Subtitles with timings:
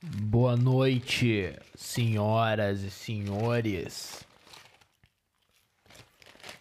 [0.00, 4.24] Boa noite, senhoras e senhores.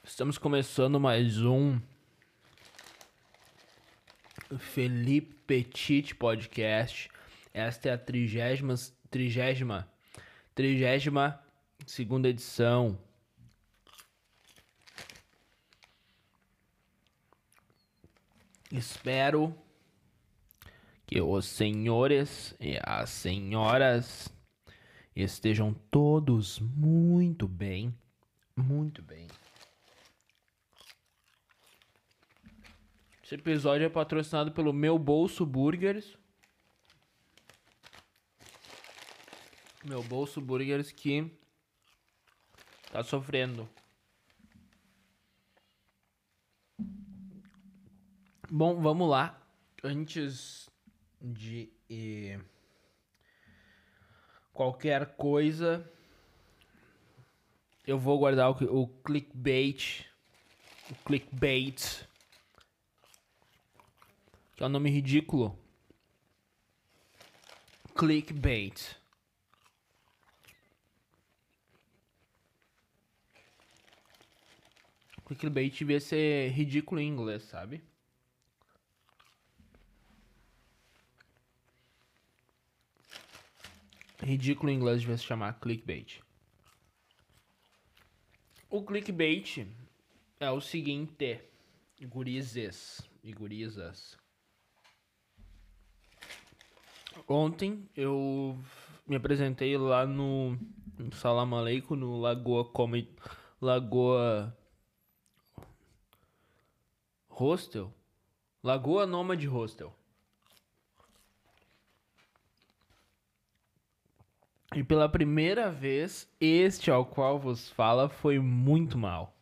[0.04, 1.80] Estamos começando mais um
[4.58, 7.12] Felipe Petit Podcast.
[7.54, 8.74] Esta é a trigésima,
[9.12, 9.88] trigésima,
[10.56, 11.40] trigésima
[11.86, 12.98] segunda edição.
[18.72, 19.56] Espero
[21.08, 24.28] que os senhores e as senhoras
[25.16, 27.98] estejam todos muito bem,
[28.54, 29.28] muito bem.
[33.24, 36.18] Esse episódio é patrocinado pelo Meu Bolso Burgers.
[39.86, 41.32] Meu Bolso Burgers que
[42.92, 43.68] tá sofrendo.
[48.50, 49.42] Bom, vamos lá.
[49.84, 50.70] Antes
[51.22, 52.40] de eh,
[54.54, 55.90] qualquer coisa,
[57.86, 60.06] eu vou guardar o, o clickbait.
[60.90, 62.08] O clickbait.
[64.56, 65.58] Que é um nome ridículo.
[67.96, 68.96] Clickbait.
[75.26, 77.84] Clickbait devia ser ridículo em inglês, sabe?
[84.22, 86.22] Ridículo em inglês devia se chamar clickbait.
[88.70, 89.68] O clickbait
[90.40, 91.40] é o seguinte,
[92.02, 94.18] gurizes e gurizas.
[97.28, 98.58] Ontem eu
[99.08, 100.58] me apresentei lá no,
[100.98, 103.10] no Salam Aleikum, no Lagoa Comedy,
[103.62, 104.56] Lagoa
[107.30, 107.94] Hostel,
[108.64, 109.94] Lagoa Nômade Hostel.
[114.76, 119.34] E pela primeira vez, este ao qual vos fala foi muito mal.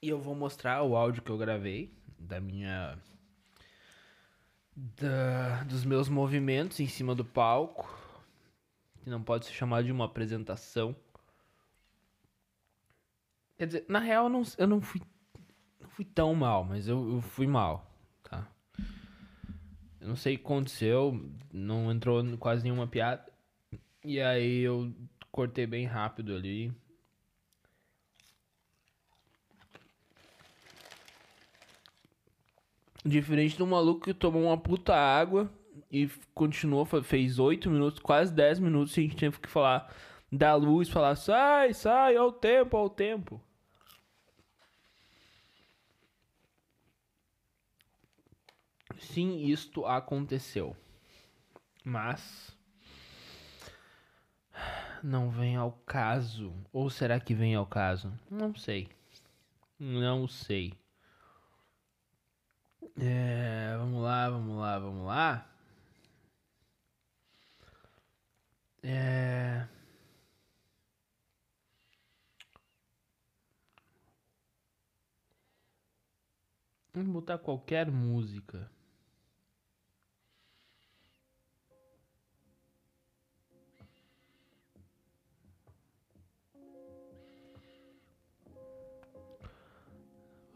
[0.00, 2.96] E eu vou mostrar o áudio que eu gravei da minha.
[4.74, 7.92] Da, dos meus movimentos em cima do palco.
[9.02, 10.94] Que não pode ser chamado de uma apresentação.
[13.58, 15.02] Quer dizer, na real eu não, eu não fui.
[15.80, 17.84] Não fui tão mal, mas eu, eu fui mal,
[18.22, 18.46] tá?
[20.00, 23.30] Eu não sei o que aconteceu, não entrou quase nenhuma piada.
[24.04, 24.92] E aí eu
[25.30, 26.72] cortei bem rápido ali.
[33.04, 35.50] Diferente do maluco que tomou uma puta água
[35.90, 39.94] e continuou, fez 8 minutos, quase 10 minutos, e a gente teve que falar
[40.30, 43.40] da luz, falar sai, sai, ao tempo, ao tempo.
[48.98, 50.76] Sim, isto aconteceu.
[51.84, 52.56] Mas
[55.02, 56.52] não vem ao caso.
[56.72, 58.12] Ou será que vem ao caso?
[58.30, 58.88] Não sei.
[59.78, 60.74] Não sei.
[62.98, 65.46] É, vamos lá, vamos lá, vamos lá.
[68.82, 69.66] É...
[76.92, 78.70] Vamos botar qualquer música.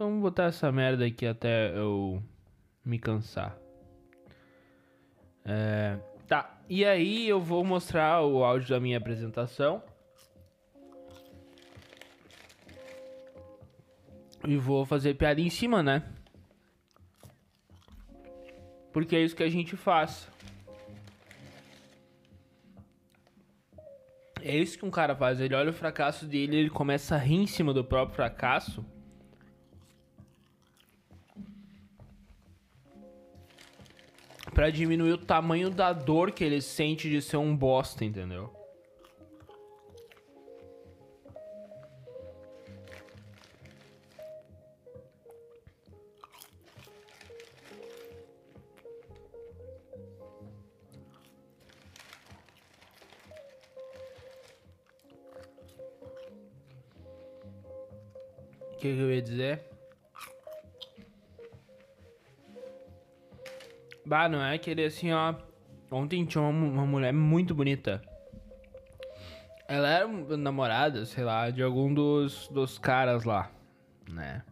[0.04, 2.22] Vamos botar essa merda aqui até eu
[2.84, 3.56] me cansar.
[5.42, 5.96] É,
[6.28, 9.82] tá, e aí eu vou mostrar o áudio da minha apresentação.
[14.46, 16.02] E vou fazer piada em cima, né?
[18.92, 20.28] Porque é isso que a gente faz.
[24.42, 25.40] É isso que um cara faz.
[25.40, 28.84] Ele olha o fracasso dele, ele começa a rir em cima do próprio fracasso.
[34.54, 38.54] Pra diminuir o tamanho da dor que ele sente de ser um bosta, entendeu?
[58.70, 59.73] O que, que eu ia dizer?
[64.06, 65.34] Bah, não é aquele assim, ó.
[65.90, 68.02] Ontem tinha uma, uma mulher muito bonita.
[69.66, 73.50] Ela era namorada, sei lá, de algum dos, dos caras lá,
[74.10, 74.42] né?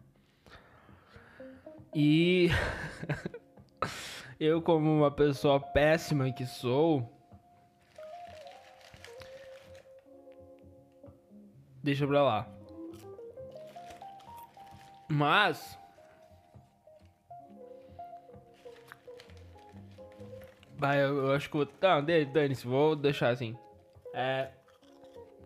[1.93, 2.49] E.
[4.39, 7.07] eu como uma pessoa péssima que sou,
[11.83, 12.47] deixa pra lá.
[15.07, 15.77] Mas
[20.83, 21.65] Vai, eu, eu acho que vou.
[21.65, 23.57] Tá, dane-se, vou deixar assim.
[24.13, 24.49] É.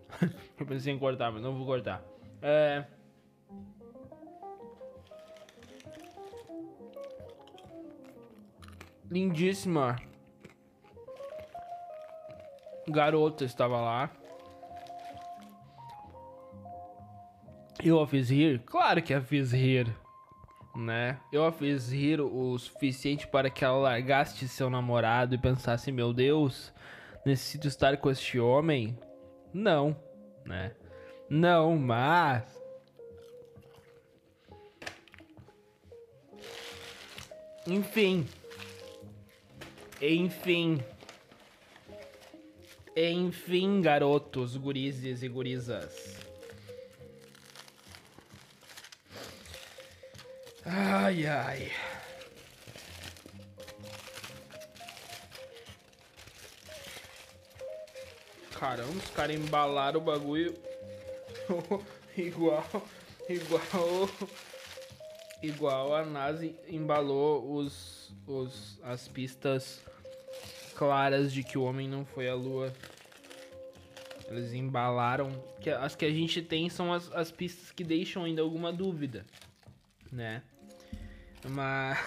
[0.59, 2.03] eu pensei em cortar, mas não vou cortar.
[2.41, 2.83] É.
[9.11, 9.97] Lindíssima.
[12.87, 14.09] Garota estava lá.
[17.83, 18.59] Eu a fiz rir?
[18.65, 19.95] Claro que a fiz rir
[20.77, 21.19] né?
[21.31, 26.13] Eu a fiz rir o suficiente para que ela largasse seu namorado e pensasse: meu
[26.13, 26.71] Deus,
[27.25, 28.97] necessito estar com este homem?
[29.53, 29.97] Não,
[30.45, 30.71] né?
[31.29, 32.43] Não, mas.
[37.65, 38.25] Enfim.
[40.01, 40.79] Enfim.
[42.95, 46.26] Enfim, garotos, gurizes e gurizas.
[50.69, 51.71] Ai, ai.
[58.51, 60.53] Caramba, os caras embalaram o bagulho
[62.17, 62.65] igual,
[63.29, 64.09] igual,
[65.41, 69.81] igual a NASA embalou os, os, as pistas
[70.75, 72.73] claras de que o homem não foi à lua.
[74.27, 75.31] Eles embalaram.
[75.61, 79.25] Que as que a gente tem são as, as pistas que deixam ainda alguma dúvida,
[80.11, 80.43] né?
[81.49, 81.97] Mas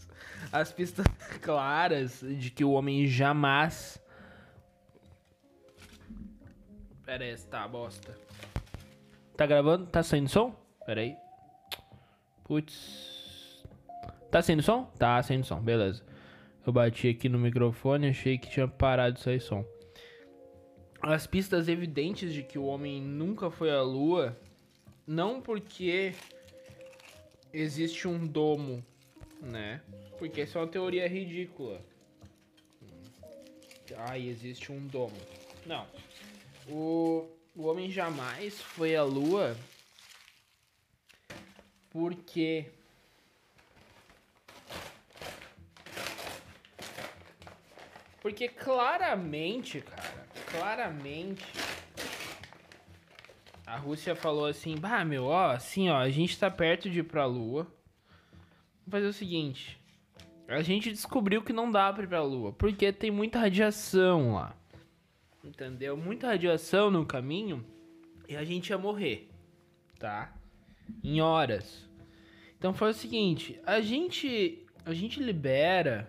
[0.52, 1.06] as pistas
[1.40, 4.02] claras de que o homem jamais.
[7.04, 8.18] Pera aí, tá, bosta.
[9.36, 9.86] Tá gravando?
[9.86, 10.54] Tá saindo som?
[10.84, 11.16] Pera aí.
[12.44, 13.64] Putz.
[14.30, 14.84] Tá saindo som?
[14.98, 16.02] Tá saindo som, beleza.
[16.66, 19.64] Eu bati aqui no microfone, achei que tinha parado de sair som.
[21.00, 24.36] As pistas evidentes de que o homem nunca foi à lua,
[25.06, 26.12] não porque
[27.58, 28.84] existe um domo,
[29.40, 29.80] né?
[30.18, 31.82] Porque essa é uma teoria ridícula.
[33.96, 35.16] Ai, existe um domo.
[35.64, 35.86] Não.
[36.68, 39.56] O, o homem jamais foi à lua
[41.90, 42.66] porque
[48.20, 51.44] Porque claramente, cara, claramente
[53.66, 57.02] a Rússia falou assim: bah, meu, ó, assim, ó, a gente tá perto de ir
[57.02, 57.64] pra Lua.
[58.86, 59.78] Vamos fazer o seguinte:
[60.46, 64.54] a gente descobriu que não dá pra ir pra Lua, porque tem muita radiação lá.
[65.42, 65.96] Entendeu?
[65.96, 67.64] Muita radiação no caminho
[68.28, 69.28] e a gente ia morrer,
[69.98, 70.32] tá?
[71.02, 71.88] Em horas.
[72.56, 76.08] Então foi o seguinte: a gente, a gente libera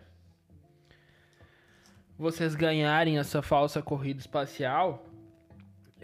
[2.19, 5.06] vocês ganharem essa falsa corrida espacial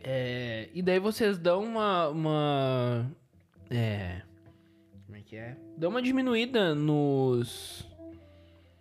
[0.03, 2.09] é, e daí vocês dão uma.
[2.09, 3.11] uma
[3.69, 4.21] é.
[5.05, 5.57] Como é que é?
[5.77, 7.87] Dão uma diminuída nos.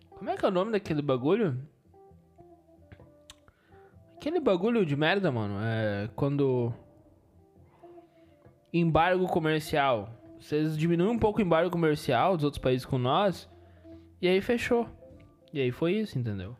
[0.09, 1.57] Como é que é o nome daquele bagulho?
[4.17, 5.55] Aquele bagulho de merda, mano.
[5.63, 6.09] É.
[6.13, 6.73] Quando.
[8.73, 10.09] Embargo comercial.
[10.39, 13.49] Vocês diminuem um pouco o embargo comercial dos outros países com nós.
[14.21, 14.89] E aí fechou.
[15.53, 16.57] E aí foi isso, entendeu?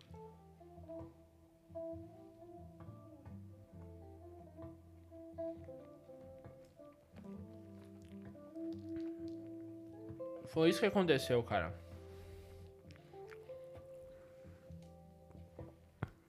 [10.53, 11.73] Foi isso que aconteceu, cara.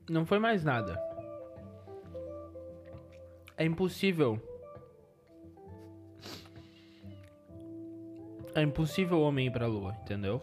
[0.09, 0.99] Não foi mais nada.
[3.54, 4.40] É impossível.
[8.54, 10.40] É impossível o homem ir pra lua, entendeu?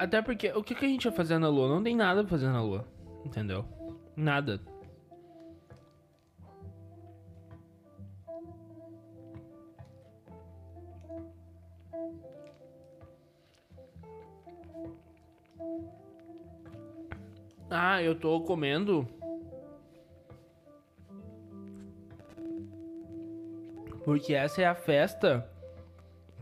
[0.00, 1.68] Até porque, o que, que a gente ia fazer na lua?
[1.68, 2.88] Não tem nada pra fazer na lua.
[3.22, 3.66] Entendeu?
[4.16, 4.58] Nada.
[17.68, 19.06] Ah, eu tô comendo.
[24.02, 25.46] Porque essa é a festa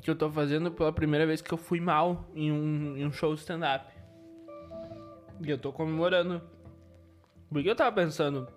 [0.01, 3.13] que eu tô fazendo pela primeira vez que eu fui mal em um, em um
[3.13, 3.93] show de stand-up.
[5.41, 6.43] E eu tô comemorando.
[7.51, 8.49] Porque eu tava pensando,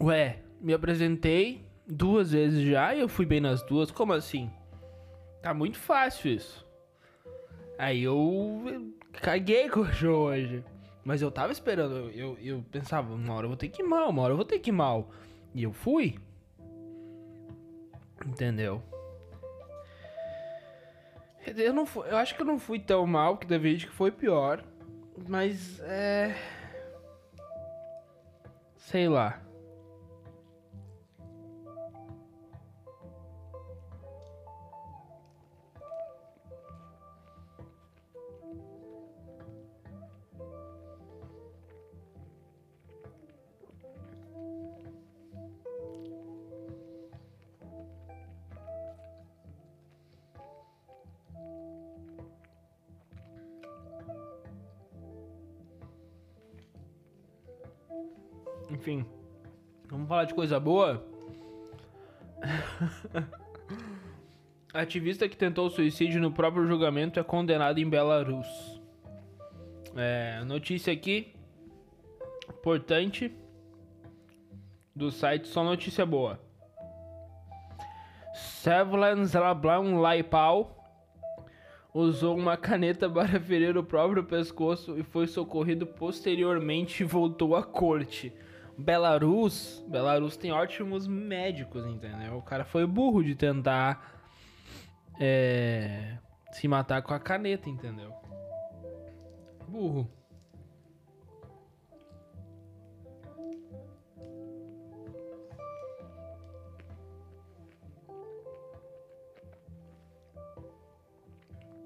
[0.00, 4.50] ué, me apresentei duas vezes já e eu fui bem nas duas, como assim?
[5.42, 6.66] Tá muito fácil isso.
[7.78, 10.64] Aí eu caguei com o show hoje.
[11.04, 14.10] Mas eu tava esperando, eu, eu, pensava, uma hora eu vou ter que ir mal,
[14.10, 15.08] uma hora eu vou ter que ir mal.
[15.54, 16.18] E eu fui.
[18.26, 18.82] Entendeu?
[21.56, 23.90] Eu, não fui, eu acho que eu não fui tão mal, que da vez que
[23.90, 24.64] foi pior.
[25.28, 26.34] Mas é.
[28.76, 29.45] Sei lá.
[60.26, 61.04] De coisa boa.
[64.74, 68.46] Ativista que tentou suicídio no próprio julgamento é condenado em Belarus.
[69.96, 71.34] É, notícia aqui,
[72.50, 73.34] importante,
[74.94, 76.38] do site Só Notícia Boa.
[78.34, 80.76] Sevlan Zlablan Laipal
[81.94, 87.62] usou uma caneta para ferir o próprio pescoço e foi socorrido posteriormente e voltou à
[87.62, 88.30] corte.
[88.78, 92.36] Belarus, Belarus tem ótimos médicos, entendeu?
[92.36, 94.20] O cara foi burro de tentar
[95.18, 96.18] é,
[96.52, 98.12] se matar com a caneta, entendeu?
[99.66, 100.10] Burro.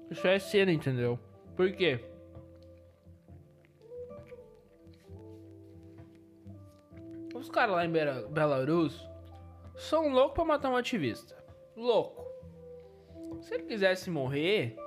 [0.09, 1.17] Isso é cena, entendeu?
[1.55, 2.10] Por quê?
[7.41, 7.91] Os caras lá em
[8.29, 9.09] Belarus
[9.75, 11.35] são loucos pra matar um ativista.
[11.75, 12.23] Louco.
[13.41, 14.77] Se ele quisesse morrer,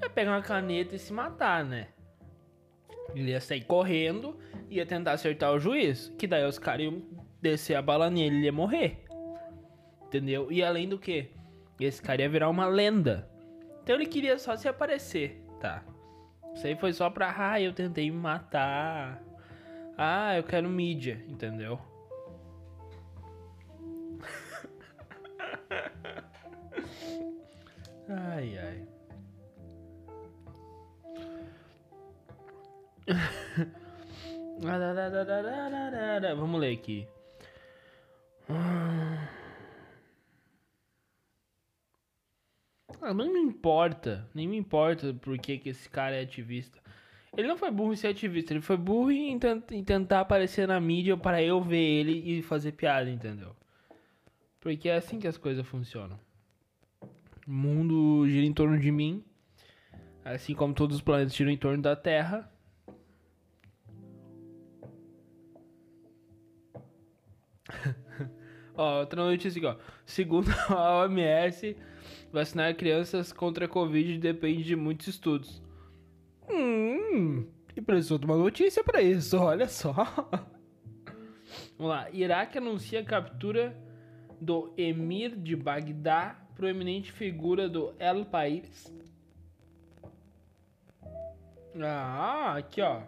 [0.00, 1.88] ia pegar uma caneta e se matar, né?
[3.12, 4.38] Ele ia sair correndo,
[4.70, 6.14] ia tentar acertar o juiz.
[6.16, 7.02] Que daí os caras iam
[7.42, 9.04] descer a bala nele e ele ia morrer.
[10.06, 10.52] Entendeu?
[10.52, 11.32] E além do que,
[11.80, 13.28] esse cara ia virar uma lenda.
[13.82, 15.82] Então ele queria só se aparecer, tá?
[16.54, 19.23] Isso aí foi só pra, ah, eu tentei me matar.
[19.96, 21.78] Ah, eu quero mídia, entendeu?
[28.08, 28.88] ai, ai.
[36.36, 37.06] Vamos ler aqui.
[43.00, 46.80] Ah, não me importa, nem me importa porque que esse cara é ativista.
[47.36, 49.38] Ele não foi burro em ser ativista, ele foi burro em,
[49.72, 53.56] em tentar aparecer na mídia para eu ver ele e fazer piada, entendeu?
[54.60, 56.18] Porque é assim que as coisas funcionam.
[57.46, 59.24] O mundo gira em torno de mim,
[60.24, 62.50] assim como todos os planetas giram em torno da Terra.
[68.76, 69.76] ó, outra notícia aqui, ó.
[70.06, 71.76] Segundo a OMS,
[72.32, 75.63] vacinar crianças contra a Covid depende de muitos estudos.
[76.50, 79.94] Hum, e precisou de uma notícia para isso, olha só.
[81.76, 82.08] Vamos lá.
[82.10, 83.76] Iraque anuncia a captura
[84.40, 88.92] do emir de Bagdá, proeminente figura do El País.
[91.80, 93.00] Ah, aqui ó.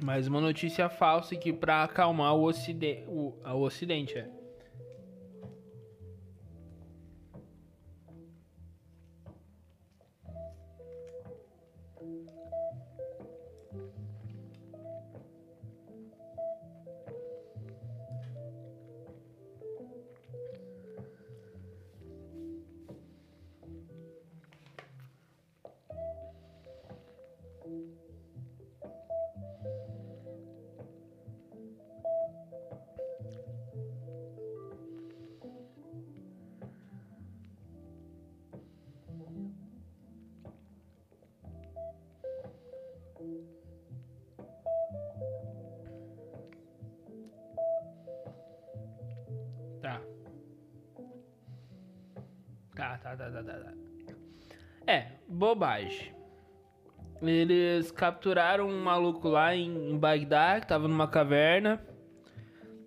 [0.00, 4.41] Mais uma notícia falsa aqui para acalmar o, ocidente, o, o ocidente, é.
[54.86, 56.12] É, bobagem.
[57.22, 61.80] Eles capturaram um maluco lá em, Bagdá, que tava numa caverna.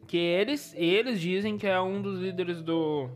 [0.08, 3.10] Que eles, eles dizem que é um dos líderes do,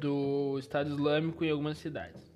[0.00, 2.33] do Estado Islâmico em algumas cidades.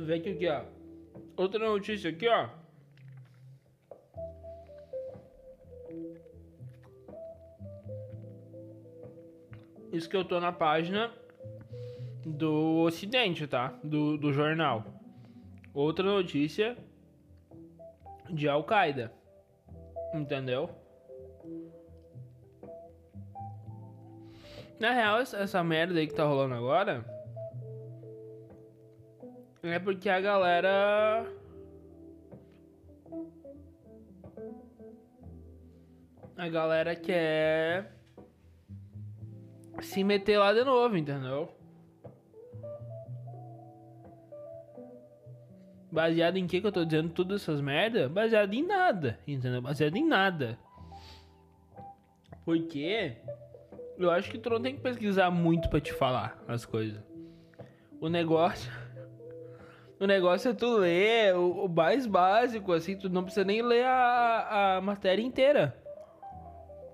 [0.00, 0.62] Tu vê que aqui, ó.
[1.36, 2.48] Outra notícia aqui, ó.
[9.92, 11.12] Isso que eu tô na página
[12.24, 13.78] do Ocidente, tá?
[13.84, 14.86] Do, do jornal.
[15.74, 16.78] Outra notícia
[18.30, 19.12] de Al-Qaeda.
[20.14, 20.70] Entendeu?
[24.78, 27.19] Na real, essa merda aí que tá rolando agora
[29.62, 31.26] é porque a galera.
[36.36, 37.92] A galera quer
[39.82, 41.54] se meter lá de novo, entendeu?
[45.92, 48.08] Baseado em que que eu tô dizendo todas essas merda?
[48.08, 49.60] Baseado em nada, entendeu?
[49.60, 50.58] Baseado em nada.
[52.44, 53.16] Porque
[53.98, 57.02] eu acho que tu não tem que pesquisar muito para te falar as coisas.
[58.00, 58.70] O negócio
[60.00, 63.84] o negócio é tu ler o, o, mais básico, assim, tu não precisa nem ler
[63.84, 65.76] a, a matéria inteira.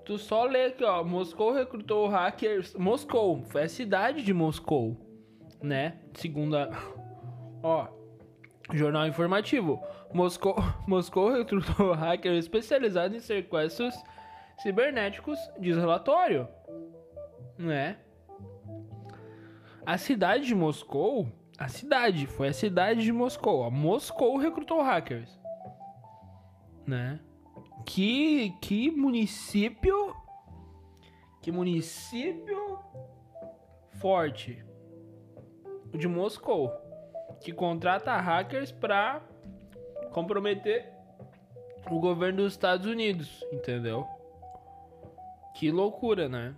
[0.05, 1.05] Tu só lê aqui, ó.
[1.05, 2.75] Moscou recrutou hackers.
[2.75, 4.97] Moscou, foi a cidade de Moscou,
[5.63, 6.01] né?
[6.15, 6.71] Segunda.
[7.63, 7.89] Ó,
[8.73, 9.81] jornal informativo.
[10.13, 13.95] Moscou, Moscou recrutou hackers especializados em sequestros
[14.59, 16.49] cibernéticos, diz relatório,
[17.59, 17.99] né?
[19.85, 23.65] A cidade de Moscou a cidade, foi a cidade de Moscou.
[23.65, 25.39] A Moscou recrutou hackers.
[26.87, 27.19] Né?
[27.85, 30.15] Que, que município.
[31.41, 32.79] Que município
[33.99, 34.65] forte.
[35.93, 36.71] O de Moscou.
[37.41, 39.23] Que contrata hackers pra
[40.13, 40.93] comprometer
[41.91, 43.43] o governo dos Estados Unidos.
[43.51, 44.07] Entendeu?
[45.55, 46.55] Que loucura, né?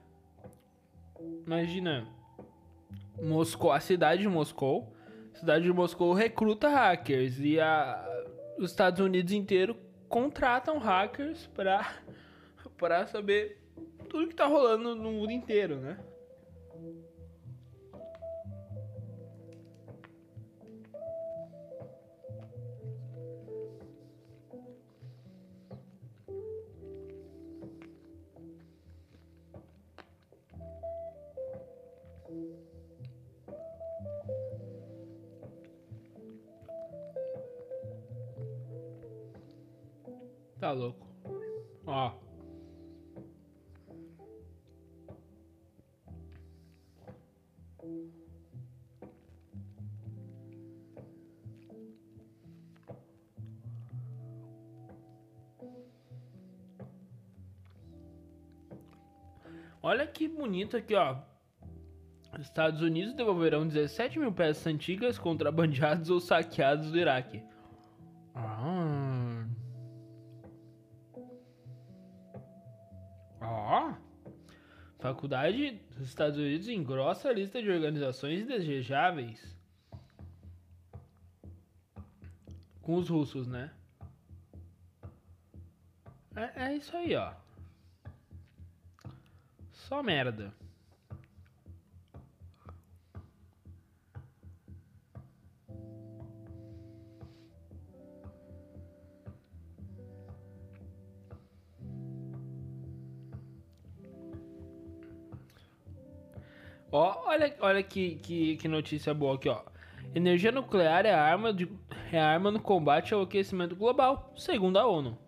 [1.46, 2.17] Imagina
[3.22, 4.92] Moscou, a cidade de Moscou,
[5.34, 8.06] cidade de Moscou recruta hackers e a,
[8.58, 9.76] os Estados Unidos inteiro
[10.08, 11.96] contratam hackers para
[12.76, 13.60] para saber
[14.08, 15.98] tudo que tá rolando no mundo inteiro, né?
[40.58, 41.06] Tá louco.
[41.86, 42.12] Ó.
[59.80, 61.16] Olha que bonito aqui, ó.
[62.38, 67.42] Estados Unidos devolverão 17 mil peças antigas contrabandeadas ou saqueadas do Iraque.
[74.98, 79.56] Faculdade dos Estados Unidos engrossa a lista de organizações desejáveis.
[82.82, 83.70] Com os russos, né?
[86.34, 87.32] É, é isso aí, ó.
[89.72, 90.52] Só merda.
[106.90, 109.62] Ó, olha, olha que, que, que notícia boa aqui, ó.
[110.14, 111.70] Energia nuclear é arma, de,
[112.10, 115.18] é arma no combate ao aquecimento global, segundo a ONU.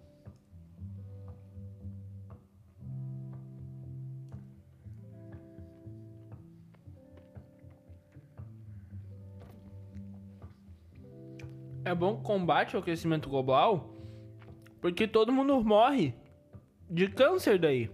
[11.85, 13.91] É bom combate ao aquecimento global
[14.81, 16.15] porque todo mundo morre
[16.89, 17.91] de câncer daí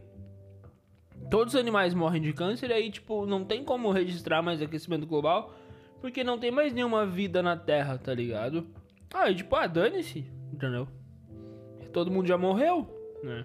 [1.31, 5.55] todos os animais morrem de câncer, aí, tipo, não tem como registrar mais aquecimento global,
[6.01, 8.67] porque não tem mais nenhuma vida na Terra, tá ligado?
[9.13, 10.87] Ah, tipo, ah, dane-se, entendeu?
[11.93, 12.87] Todo mundo já morreu,
[13.23, 13.45] né?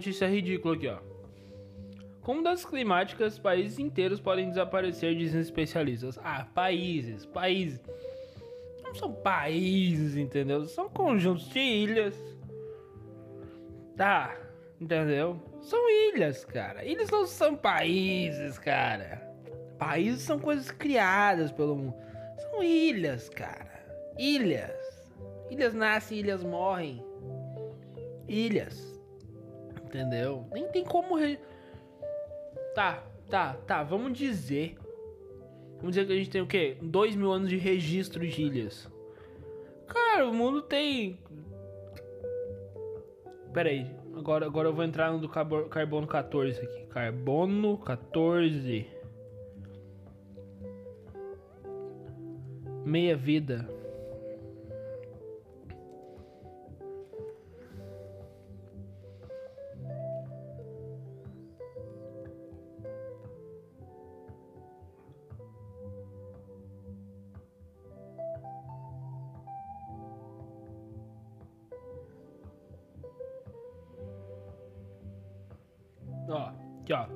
[0.00, 0.98] Notícia ridícula aqui, ó.
[2.22, 6.18] Como das climáticas, países inteiros podem desaparecer, dizem especialistas.
[6.22, 7.80] Ah, países, países.
[8.82, 10.64] Não são países, entendeu?
[10.64, 12.18] São conjuntos de ilhas.
[13.94, 14.36] Tá,
[14.80, 15.38] entendeu?
[15.60, 16.82] São ilhas, cara.
[16.84, 19.22] Ilhas não são países, cara.
[19.78, 21.94] Países são coisas criadas pelo mundo.
[22.38, 23.84] São ilhas, cara.
[24.18, 25.10] Ilhas.
[25.50, 27.04] Ilhas nascem, ilhas morrem.
[28.26, 28.89] Ilhas.
[29.90, 30.46] Entendeu?
[30.52, 31.16] Nem tem como.
[31.16, 31.36] Re...
[32.76, 33.82] Tá, tá, tá.
[33.82, 34.78] Vamos dizer.
[35.78, 36.76] Vamos dizer que a gente tem o quê?
[36.80, 38.88] Dois mil anos de registro de ilhas.
[39.88, 41.18] Cara, o mundo tem.
[43.52, 43.84] Pera aí.
[44.16, 46.86] Agora, agora eu vou entrar no do carbono 14 aqui.
[46.86, 48.86] Carbono 14.
[52.84, 53.68] Meia vida.
[76.30, 77.06] Ó, aqui ó.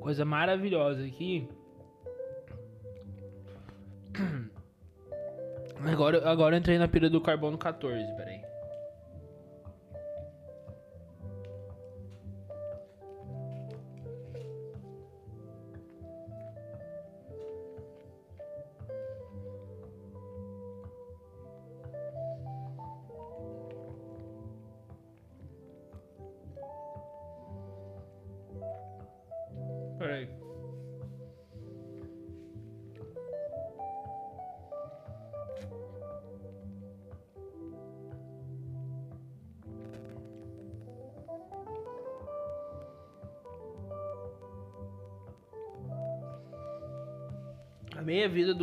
[0.00, 1.48] Coisa maravilhosa aqui.
[5.86, 8.16] Agora, agora eu entrei na pira do carbono 14, peraí.
[8.16, 8.43] Peraí.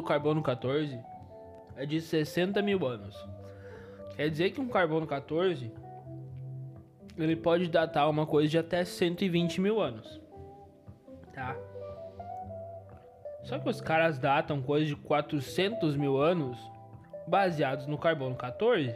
[0.02, 1.00] Do carbono 14
[1.76, 3.16] é de 60 mil anos.
[4.16, 5.72] Quer dizer que um carbono 14
[7.18, 10.20] ele pode datar uma coisa de até 120 mil anos.
[11.34, 11.56] Tá?
[13.44, 16.58] Só que os caras datam coisas de 400 mil anos
[17.28, 18.96] baseados no carbono 14.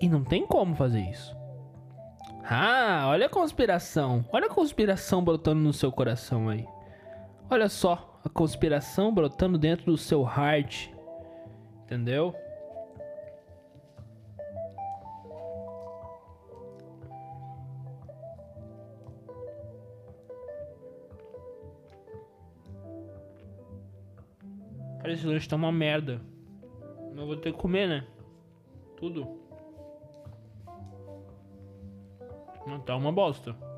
[0.00, 1.36] E não tem como fazer isso.
[2.44, 4.24] Ah, olha a conspiração.
[4.32, 6.66] Olha a conspiração brotando no seu coração aí.
[7.48, 10.88] Olha só, a conspiração brotando dentro do seu heart.
[11.84, 12.34] Entendeu?
[24.98, 26.20] Cara, esse lanche tá uma merda.
[27.14, 28.06] Mas vou ter que comer, né?
[28.96, 29.26] Tudo.
[32.64, 33.71] Não tá uma bosta.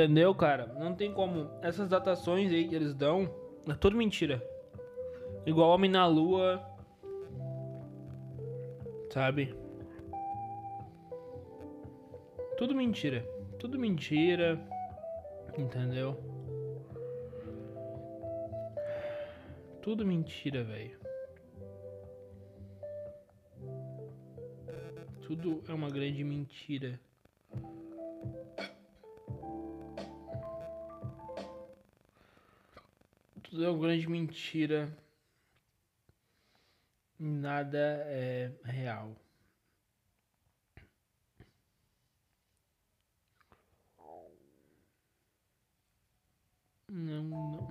[0.00, 0.66] Entendeu, cara?
[0.78, 1.50] Não tem como.
[1.60, 3.30] Essas datações aí que eles dão
[3.68, 4.42] é tudo mentira.
[5.44, 6.58] Igual Homem na Lua.
[9.10, 9.54] Sabe?
[12.56, 13.22] Tudo mentira.
[13.58, 14.58] Tudo mentira.
[15.58, 16.16] Entendeu?
[19.82, 20.98] Tudo mentira, velho.
[25.20, 26.98] Tudo é uma grande mentira.
[33.60, 34.90] Tudo é uma grande mentira.
[37.18, 39.14] Nada é real.
[46.88, 47.68] Não, não.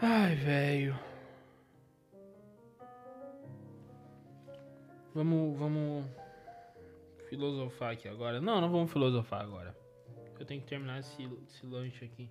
[0.00, 1.07] Ai, velho.
[5.18, 6.06] Vamos, vamos
[7.28, 8.40] filosofar aqui agora.
[8.40, 9.76] Não, não vamos filosofar agora.
[10.38, 12.30] Eu tenho que terminar esse, esse lanche aqui.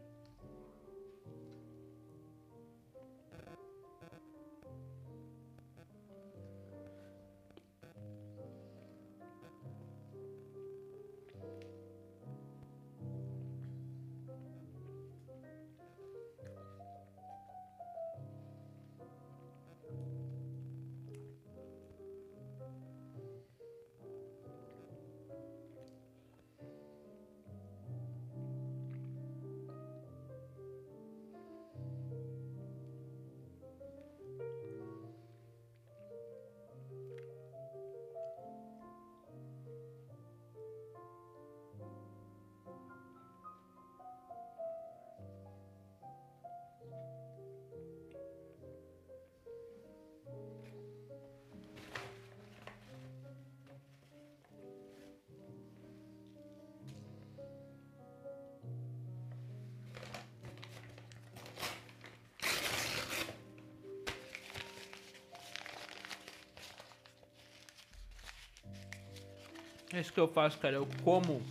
[69.97, 70.75] É isso que eu faço, cara.
[70.75, 71.41] Eu como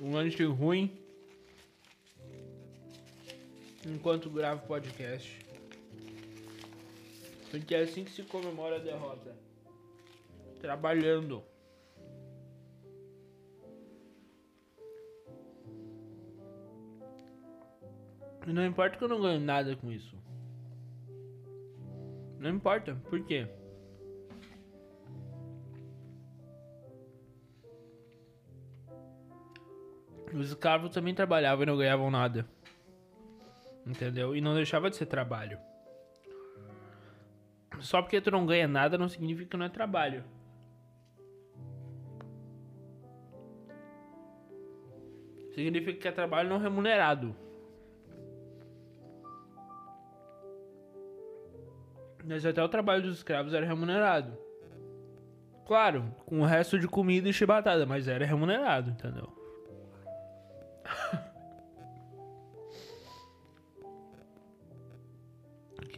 [0.00, 0.96] um lanche ruim
[3.84, 5.36] enquanto gravo podcast.
[7.50, 9.34] Porque é assim que se comemora a derrota.
[10.60, 11.42] Trabalhando.
[18.46, 20.16] E não importa que eu não ganhe nada com isso.
[22.38, 22.94] Não importa.
[23.10, 23.57] Por quê?
[30.38, 32.46] Os escravos também trabalhavam e não ganhavam nada.
[33.84, 34.36] Entendeu?
[34.36, 35.58] E não deixava de ser trabalho.
[37.80, 40.24] Só porque tu não ganha nada não significa que não é trabalho.
[45.54, 47.34] Significa que é trabalho não remunerado.
[52.24, 54.38] Mas até o trabalho dos escravos era remunerado.
[55.66, 59.37] Claro, com o resto de comida e chibatada, mas era remunerado, entendeu?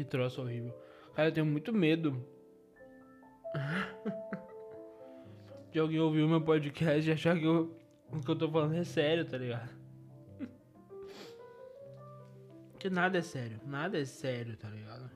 [0.01, 0.73] Que troço horrível.
[1.15, 2.25] Cara, eu tenho muito medo
[5.71, 7.79] de alguém ouvir o meu podcast e achar que eu,
[8.11, 9.71] o que eu tô falando é sério, tá ligado?
[12.79, 15.11] Que nada é sério, nada é sério, tá ligado?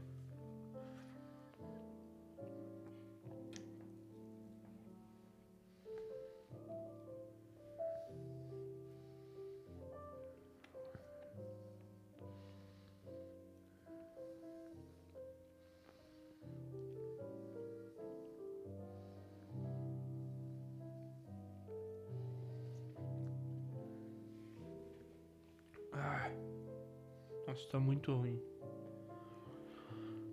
[27.74, 28.40] Tá muito ruim.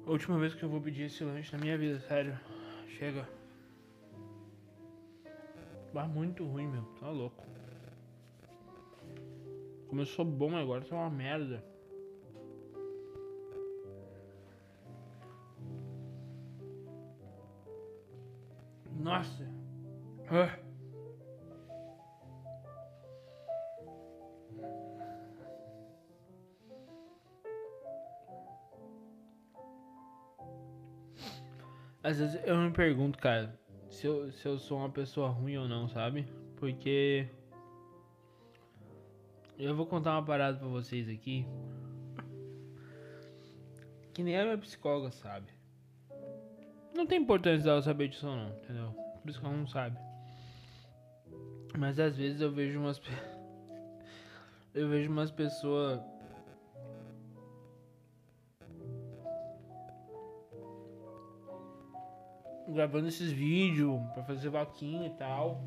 [0.06, 2.39] Última vez que eu vou pedir esse lanche na minha vida, sério.
[2.88, 3.27] Chega.
[5.91, 6.84] Bah, muito ruim, meu.
[6.99, 7.43] Tá louco.
[9.88, 11.65] Começou bom agora, tá uma merda.
[18.99, 19.49] Nossa.
[20.30, 20.71] Ah.
[32.04, 33.60] Às vezes eu me pergunto, cara,
[33.90, 36.26] se eu, se eu sou uma pessoa ruim ou não, sabe?
[36.56, 37.28] Porque.
[39.58, 41.46] Eu vou contar uma parada pra vocês aqui.
[44.14, 45.48] Que nem a minha psicóloga sabe.
[46.96, 48.92] Não tem importância dela saber disso ou não, entendeu?
[49.22, 49.98] Por isso que ela não sabe.
[51.78, 53.00] Mas às vezes eu vejo umas.
[54.74, 56.00] Eu vejo umas pessoas
[62.72, 65.64] gravando esses vídeos pra fazer vaquinha e tal.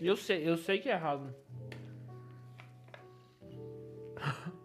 [0.00, 1.34] Eu sei, eu sei que é errado.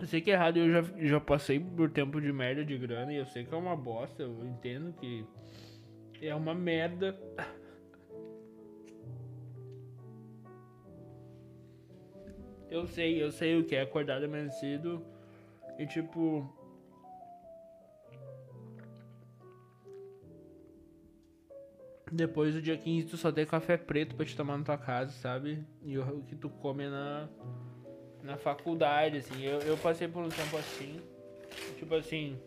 [0.00, 3.12] Eu sei que é errado, eu já, já passei por tempo de merda de grana
[3.12, 5.26] e eu sei que é uma bosta, eu entendo que
[6.22, 7.20] é uma merda.
[12.70, 15.04] Eu sei, eu sei o que é acordar amanhecido
[15.76, 16.48] e tipo.
[22.12, 25.12] Depois do dia 15 tu só tem café preto pra te tomar na tua casa,
[25.12, 25.64] sabe?
[25.82, 27.28] E o que tu come na,
[28.22, 29.42] na faculdade, assim.
[29.42, 31.00] Eu, eu passei por um tempo assim.
[31.76, 32.40] Tipo assim.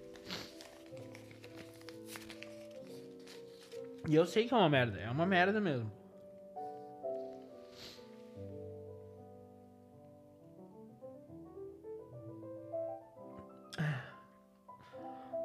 [4.07, 6.02] E eu sei que é uma merda, é uma merda mesmo.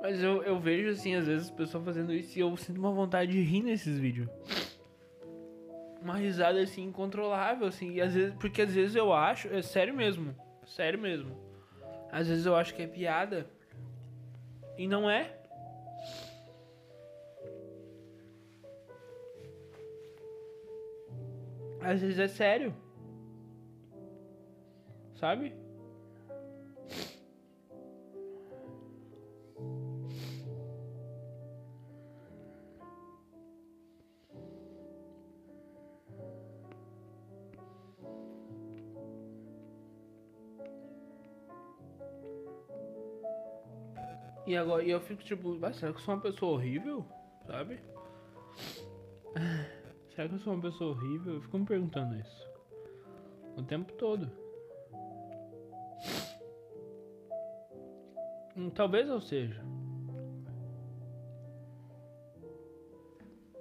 [0.09, 2.91] Mas eu, eu vejo, assim, às vezes as pessoas fazendo isso e eu sinto uma
[2.91, 4.27] vontade de rir nesses vídeos.
[6.01, 7.93] Uma risada, assim, incontrolável, assim.
[7.93, 11.37] E às vezes, porque às vezes eu acho, é sério mesmo, sério mesmo.
[12.11, 13.51] Às vezes eu acho que é piada.
[14.79, 15.39] E não é.
[21.83, 22.75] Às vezes é sério.
[25.17, 25.68] Sabe?
[44.49, 47.05] E agora e eu fico tipo, será que eu sou uma pessoa horrível?
[47.47, 47.79] Sabe?
[50.09, 51.35] Será que eu sou uma pessoa horrível?
[51.35, 52.49] Eu fico me perguntando isso.
[53.59, 54.33] O tempo todo.
[58.57, 59.63] Hum, Talvez eu seja.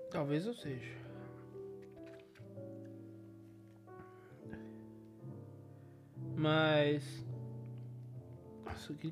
[0.09, 0.95] Talvez eu seja.
[6.37, 7.26] Mas.
[8.77, 9.11] Nossa, que,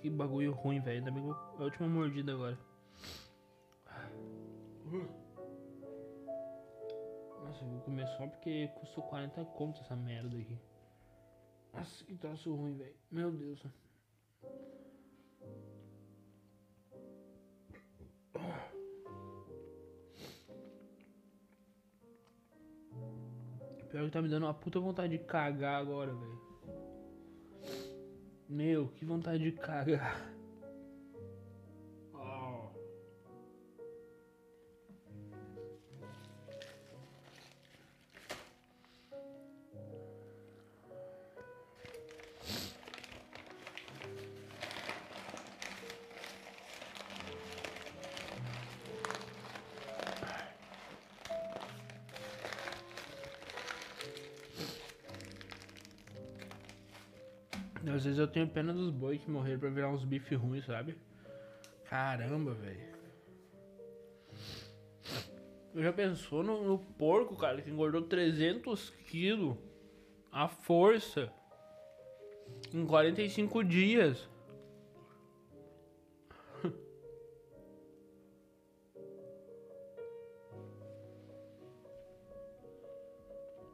[0.00, 0.98] que bagulho ruim, velho.
[0.98, 2.56] Ainda bem que é a última mordida agora.
[7.44, 10.56] Nossa, eu vou comer só porque custou 40 conto essa merda aqui.
[11.74, 12.94] Nossa, que troço ruim, velho.
[13.10, 13.60] Meu Deus.
[23.88, 26.49] Pior que tá me dando uma puta vontade de cagar agora, velho.
[28.50, 30.39] Meu, que vontade de cagar.
[58.20, 60.96] Eu tenho pena dos boi que morreram pra virar uns bife ruins, sabe?
[61.84, 62.90] Caramba, velho.
[65.74, 69.56] Já pensou no, no porco, cara, que engordou 300 quilos
[70.30, 71.32] à força
[72.74, 74.28] em 45 dias.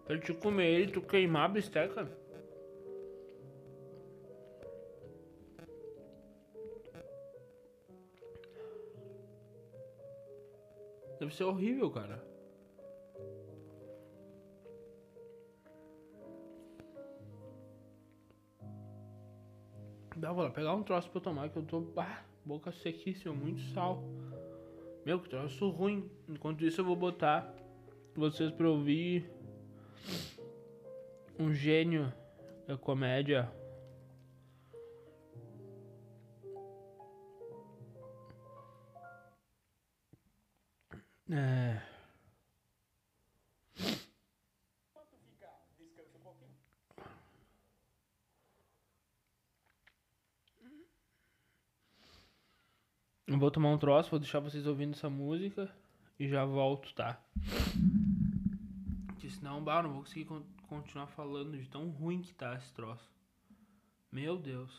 [0.05, 2.26] Pra te comer ele, tu queimar a bisteca.
[11.27, 12.25] Deve ser horrível, cara.
[20.17, 21.85] Dá, vou lá pegar um troço pra eu tomar que eu tô.
[21.97, 24.05] Ah, boca sequíssima, muito sal.
[25.05, 26.09] Meu, que troço ruim.
[26.29, 27.53] Enquanto isso, eu vou botar
[28.15, 29.29] vocês pra ouvir
[31.41, 32.13] um gênio
[32.69, 33.51] da comédia.
[41.31, 41.83] É.
[53.27, 55.71] Eu vou tomar um troço, vou deixar vocês ouvindo essa música
[56.19, 57.21] e já volto, tá?
[59.09, 62.73] Porque senão, bah, não vou conseguir con- continuar falando de tão ruim que tá esse
[62.73, 63.11] troço.
[64.13, 64.71] Meu Deus.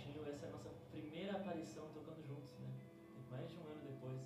[0.00, 2.70] Essa é a nossa primeira aparição tocando juntos, né?
[3.30, 4.20] Mais de um ano depois.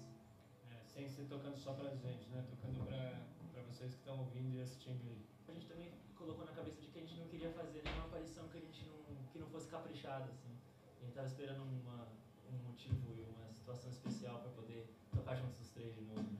[0.70, 2.44] É, sem ser tocando só pra gente, né?
[2.48, 5.26] Tocando pra, pra vocês que estão ouvindo e assistindo aí.
[5.48, 8.46] A gente também colocou na cabeça de que a gente não queria fazer nenhuma aparição
[8.48, 10.54] que a gente não, que não fosse caprichada, assim.
[11.00, 12.06] A gente tava esperando uma,
[12.52, 16.38] um motivo e uma situação especial pra poder tocar juntos os três de novo, né?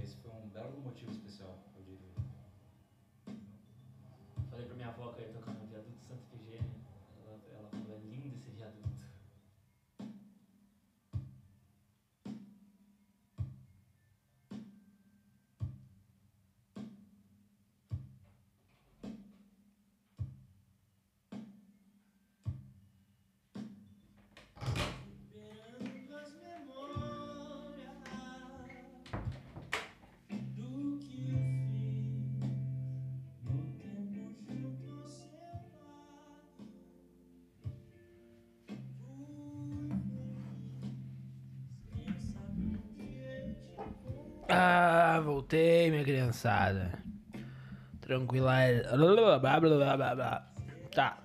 [0.00, 2.14] Esse foi um belo motivo especial, eu diria.
[4.48, 5.55] Falei pra minha avó que eu ia tocar
[45.46, 46.90] voltei, minha criançada.
[48.00, 48.56] Tranquila.
[50.92, 51.18] Tá.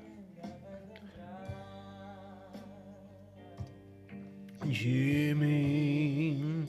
[4.63, 6.67] Mim,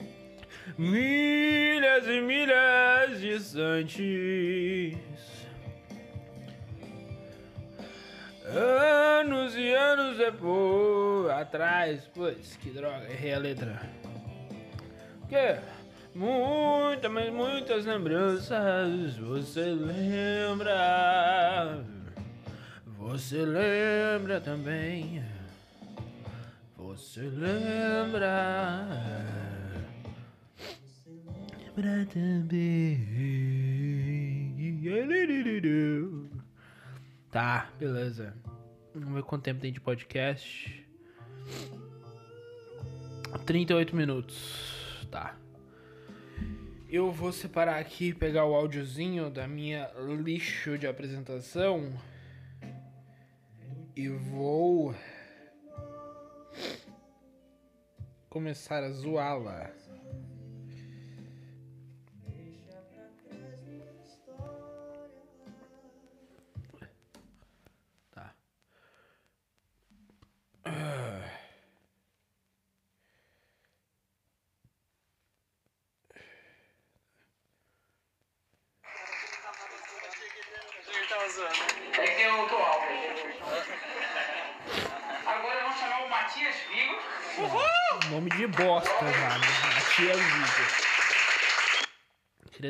[0.77, 4.97] milhas e milhas distantes.
[8.45, 13.81] Anos e anos depois, atrás, putz, que droga, errei a letra.
[15.29, 15.72] Que?
[16.15, 20.73] Muitas, mas muitas lembranças você lembra.
[22.85, 25.23] Você lembra também.
[26.77, 28.45] Você lembra.
[31.75, 33.03] Lembra também.
[37.31, 38.35] Tá, beleza.
[38.93, 40.85] Vamos ver quanto tempo tem de podcast.
[43.45, 45.07] 38 minutos.
[45.09, 45.35] Tá.
[46.95, 51.91] Eu vou separar aqui, pegar o áudiozinho da minha lixo de apresentação
[53.95, 54.93] e vou
[58.29, 59.71] começar a zoá-la.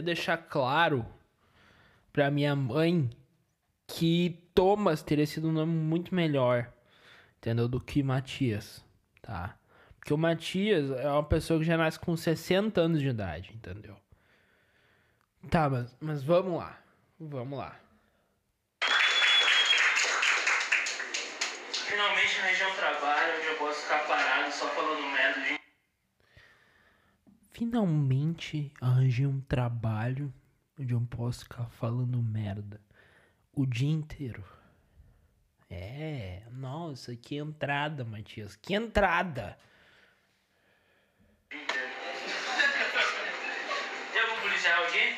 [0.04, 1.06] Deixar claro
[2.12, 3.10] pra minha mãe
[3.88, 6.72] que Thomas teria sido um nome muito melhor,
[7.38, 7.68] entendeu?
[7.68, 8.86] Do que Matias,
[9.22, 9.58] tá?
[9.98, 13.96] Porque o Matias é uma pessoa que já nasce com 60 anos de idade, entendeu?
[15.50, 16.78] Tá, mas, mas vamos lá.
[17.20, 17.80] Vamos lá.
[21.72, 25.63] Finalmente arranjei um trabalho onde eu posso ficar parado só falando merda de
[27.64, 30.34] Finalmente arranjei um trabalho
[30.78, 32.82] onde eu posso ficar falando merda
[33.54, 34.44] o dia inteiro.
[35.70, 38.58] É, nossa, que entrada, Matias.
[38.58, 39.58] Que entrada!
[44.12, 45.18] Tem algum policial aqui?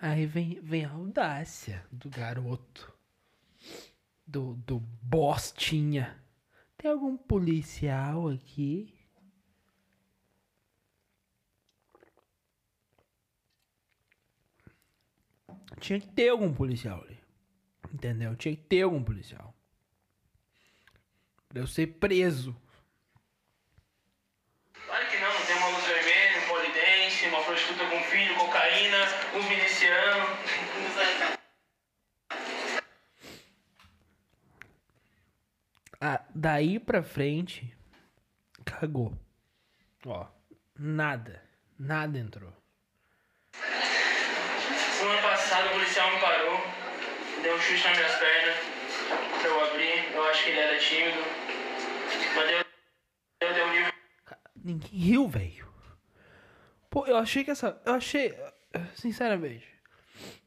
[0.00, 2.90] Aí vem, vem a audácia do garoto.
[4.26, 6.18] Do, do bostinha.
[6.78, 8.93] Tem algum policial aqui?
[15.80, 17.18] Tinha que ter algum policial ali.
[17.92, 18.34] Entendeu?
[18.36, 19.54] Tinha que ter algum policial.
[21.48, 22.56] Pra eu ser preso.
[24.86, 28.98] Claro que não, tem uma luz vermelha, um polidense, uma prostituta com filho, cocaína,
[29.36, 30.28] uns milicianos.
[36.00, 37.74] Ah, daí pra frente,
[38.64, 39.16] cagou.
[40.04, 40.26] Ó,
[40.78, 41.42] nada.
[41.78, 42.52] Nada entrou.
[45.04, 46.58] Semana passada o policial me parou,
[47.42, 48.56] deu um chute nas minhas pernas
[49.38, 50.14] pra eu abrir.
[50.14, 51.18] Eu acho que ele era tímido.
[52.34, 52.64] Mas deu,
[53.40, 53.92] deu, deu um livro.
[54.56, 55.68] Ninguém riu, velho.
[56.88, 57.78] Pô, eu achei que essa.
[57.84, 58.34] Eu achei.
[58.94, 59.68] Sinceramente.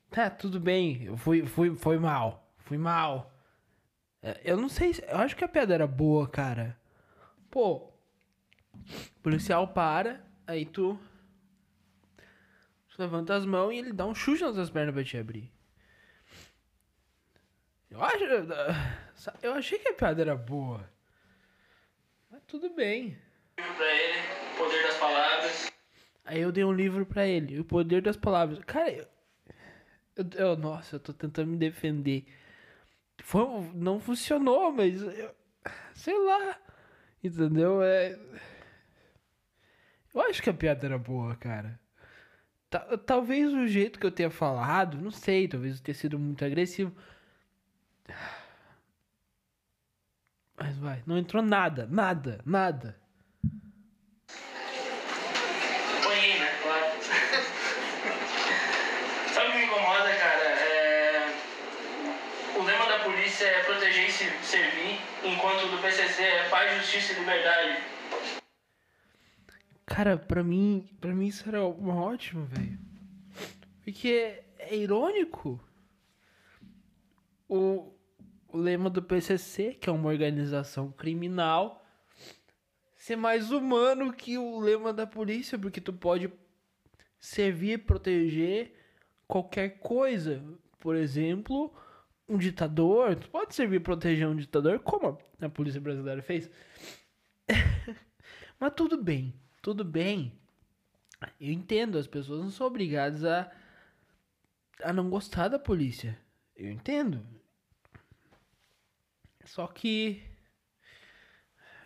[0.09, 1.03] Tá, tudo bem.
[1.03, 2.51] Eu fui, fui, foi mal.
[2.65, 3.31] Fui mal.
[4.23, 4.95] É, Eu não sei.
[4.95, 6.75] se- Eu acho que a piada era boa, cara.
[7.51, 7.93] Pô.
[9.21, 10.99] Policial para, aí tu.
[12.97, 15.51] Tu levanta as mãos e ele dá um chute nas tuas pernas pra te abrir.
[17.91, 18.23] Eu acho.
[19.41, 20.89] Eu achei que a piada era boa.
[22.29, 23.15] Mas tudo bem.
[23.55, 24.17] pra ele.
[24.57, 25.71] Poder das Palavras.
[26.25, 28.59] Aí eu dei um livro pra ele, O Poder das Palavras.
[28.65, 32.25] Cara, eu, eu- nossa, eu tô tentando me defender.
[33.21, 33.45] Foi,
[33.75, 35.35] não funcionou, mas eu-
[35.93, 36.59] sei lá.
[37.23, 37.81] Entendeu?
[37.83, 38.17] É,
[40.13, 41.79] eu acho que a piada era boa, cara.
[42.69, 46.43] Ta- talvez o jeito que eu tenha falado, não sei, talvez eu tenha sido muito
[46.43, 46.93] agressivo.
[50.57, 52.99] Mas vai, não entrou nada, nada, nada.
[56.03, 56.51] Banhei, né?
[56.61, 56.85] Claro.
[59.33, 60.43] Sabe o que me incomoda, cara?
[60.43, 61.33] É...
[62.57, 66.75] O lema da polícia é proteger e se servir, enquanto o do PCC é paz,
[66.77, 67.77] justiça e liberdade.
[69.87, 72.77] Cara, pra mim, pra mim isso era ótimo, velho.
[73.83, 75.59] Porque é irônico.
[77.47, 77.93] O,
[78.49, 81.85] o lema do PCC, que é uma organização criminal,
[82.97, 86.29] ser mais humano que o lema da polícia, porque tu pode
[87.17, 88.75] servir proteger
[89.25, 90.43] qualquer coisa.
[90.79, 91.73] Por exemplo,
[92.27, 93.15] um ditador.
[93.15, 96.49] Tu pode servir proteger um ditador, como a polícia brasileira fez.
[98.59, 100.33] Mas tudo bem, tudo bem.
[101.39, 103.51] Eu entendo, as pessoas não são obrigadas a,
[104.83, 106.17] a não gostar da polícia.
[106.55, 107.25] Eu entendo.
[109.45, 110.21] Só que.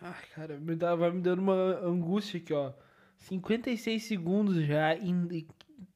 [0.00, 2.72] Ai, cara, me dá, vai me dando uma angústia aqui, ó.
[3.20, 5.46] 56 segundos já e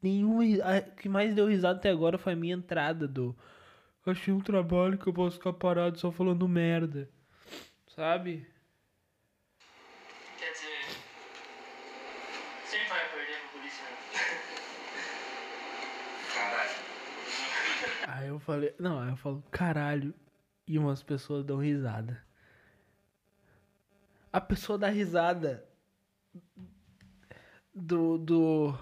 [0.00, 0.38] nenhum.
[0.40, 3.36] O que mais deu risada até agora foi a minha entrada do.
[4.06, 7.10] Achei um trabalho que eu posso ficar parado só falando merda.
[7.88, 8.46] Sabe?
[10.38, 10.94] Quer dizer,
[12.64, 13.90] sempre vai perder pra polícia, né?
[16.32, 16.86] Caralho.
[18.26, 20.12] Aí eu falei, não, aí eu falo, caralho,
[20.66, 22.20] e umas pessoas dão risada.
[24.32, 25.64] A pessoa dá risada
[27.72, 28.18] do.
[28.18, 28.76] do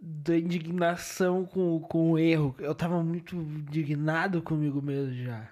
[0.00, 2.54] da indignação com, com o erro.
[2.58, 5.48] Eu tava muito indignado comigo mesmo já.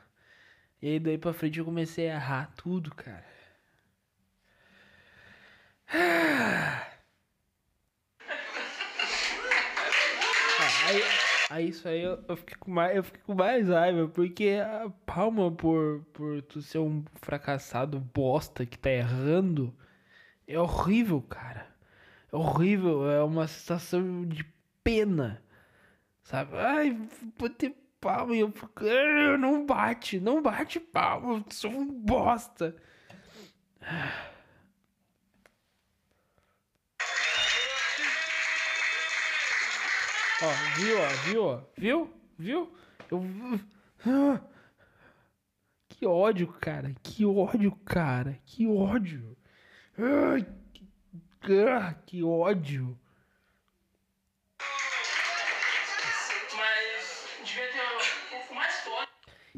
[0.83, 3.25] E aí daí pra frente eu comecei a errar tudo, cara.
[5.89, 6.84] Ah,
[11.55, 14.91] aí, isso aí eu, eu fiquei com mais, eu fiquei com mais raiva, porque a
[15.07, 19.75] palma por, por tu ser um fracassado bosta que tá errando
[20.47, 21.67] é horrível, cara.
[22.33, 24.45] É horrível, é uma sensação de
[24.83, 25.43] pena.
[26.23, 26.57] Sabe?
[26.57, 26.97] Ai,
[27.39, 28.85] bater palma e eu fico.
[28.87, 32.75] "Ah, Não bate, não bate palma, eu sou um bosta.
[40.45, 42.11] Ó, viu, ó, viu, ó, viu?
[42.39, 42.77] Viu?
[43.11, 43.25] Eu.
[45.89, 46.93] Que ódio, cara.
[47.03, 48.39] Que ódio, cara.
[48.45, 49.37] Que ódio.
[51.41, 52.99] Que, ah, que ódio.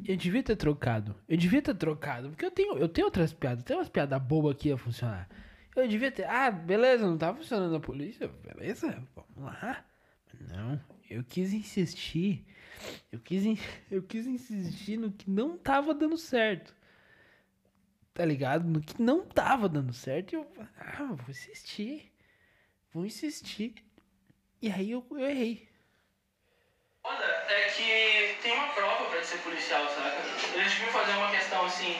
[0.06, 1.16] Eu devia ter trocado.
[1.28, 2.28] Eu devia ter trocado.
[2.28, 3.64] Porque eu tenho, eu tenho outras piadas.
[3.64, 5.28] Tem umas piadas bobas que ia funcionar.
[5.74, 6.24] Eu devia ter.
[6.28, 8.28] Ah, beleza, não tá funcionando a polícia.
[8.28, 9.84] Beleza, vamos lá.
[10.40, 12.44] Não, eu quis insistir.
[13.10, 13.58] Eu quis, in-
[13.90, 16.74] eu quis insistir no que não tava dando certo.
[18.14, 18.64] Tá ligado?
[18.66, 20.32] No que não tava dando certo.
[20.32, 20.50] E eu.
[20.78, 22.12] Ah, vou insistir.
[22.92, 23.74] Vou insistir.
[24.62, 25.68] E aí eu, eu errei.
[27.02, 30.16] foda é que tem uma prova pra ser policial, saca?
[30.56, 31.94] Eles deviam fazer uma questão assim: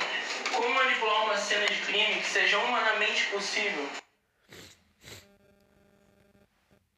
[0.55, 3.87] como manipular uma cena de crime que seja humanamente possível?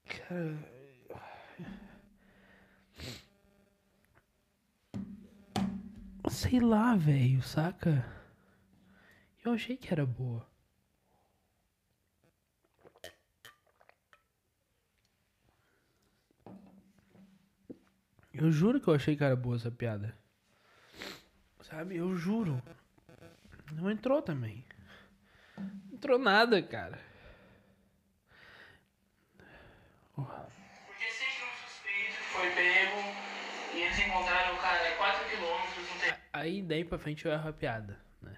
[0.06, 0.77] Cara.
[6.40, 8.06] Sei lá, velho, saca?
[9.44, 10.48] Eu achei que era boa.
[18.32, 20.16] Eu juro que eu achei que era boa essa piada.
[21.60, 21.96] Sabe?
[21.96, 22.62] Eu juro.
[23.72, 24.64] Não entrou também.
[25.56, 27.00] Não entrou nada, cara.
[30.14, 30.57] Porque
[36.38, 38.36] Aí daí pra frente eu erro a piada, né?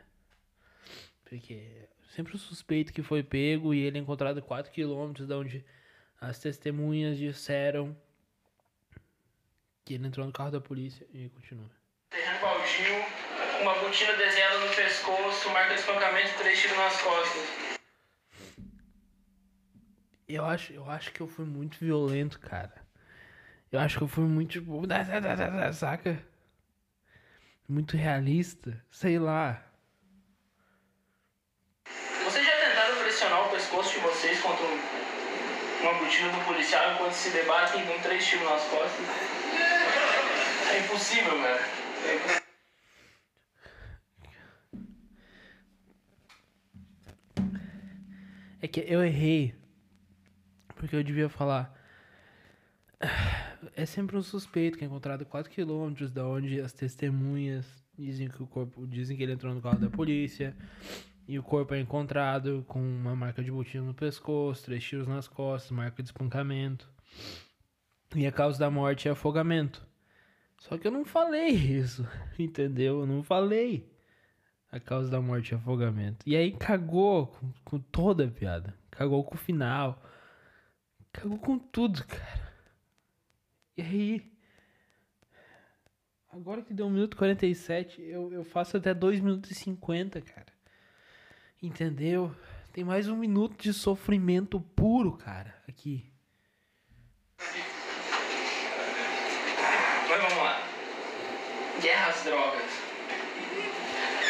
[1.23, 5.65] Porque sempre o suspeito que foi pego e ele é encontrado a 4km de onde
[6.19, 7.95] as testemunhas disseram
[9.85, 11.71] que ele entrou no carro da polícia e continua.
[12.09, 12.95] Terreno baldio,
[13.61, 17.43] uma botina desenhada no pescoço, marca de espancamento e três tiros nas costas.
[20.27, 22.73] Eu acho, eu acho que eu fui muito violento, cara.
[23.71, 24.81] Eu acho que eu fui muito tipo,
[25.75, 26.30] saca?
[27.71, 29.63] Muito realista, sei lá.
[32.25, 34.81] Vocês já tentaram pressionar o pescoço de vocês contra um,
[35.83, 39.07] uma botina do policial enquanto se debatem dão três tiros nas costas.
[40.69, 41.61] É impossível, cara.
[42.09, 42.43] É impossível.
[48.63, 49.55] É que eu errei.
[50.75, 51.73] Porque eu devia falar.
[53.75, 57.67] É sempre um suspeito que é encontrado a 4km da onde as testemunhas
[57.99, 58.87] dizem que o corpo.
[58.87, 60.57] Dizem que ele entrou no carro da polícia.
[61.29, 65.29] E o corpo é encontrado com uma marca de botina no pescoço, três tiros nas
[65.29, 66.89] costas, marca de espancamento.
[68.17, 69.87] E a causa da morte é afogamento.
[70.59, 72.07] Só que eu não falei isso,
[72.39, 73.01] entendeu?
[73.01, 73.89] Eu não falei
[74.73, 76.19] a causa da morte é afogamento.
[76.25, 78.75] E aí cagou com, com toda a piada.
[78.91, 80.01] Cagou com o final.
[81.13, 82.50] Cagou com tudo, cara.
[83.77, 84.33] E aí.
[86.33, 90.21] Agora que deu 1 minuto e 47, eu, eu faço até 2 minutos e 50,
[90.21, 90.53] cara.
[91.61, 92.35] Entendeu?
[92.73, 96.11] Tem mais um minuto de sofrimento puro, cara, aqui.
[100.09, 100.63] Mas vamos lá.
[101.83, 102.71] Guerra às drogas.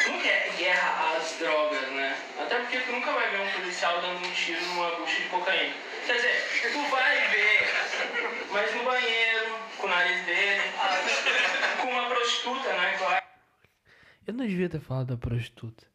[0.09, 2.17] Nunca é guerra às drogas, né?
[2.41, 5.75] Até porque tu nunca vai ver um policial dando um tiro numa bucha de cocaína.
[6.11, 10.61] Quer dizer, tu vai ver, mas no banheiro, com o nariz dele,
[11.81, 12.99] com uma prostituta, né?
[12.99, 13.25] Claro.
[14.27, 15.87] Eu não devia ter falado da prostituta.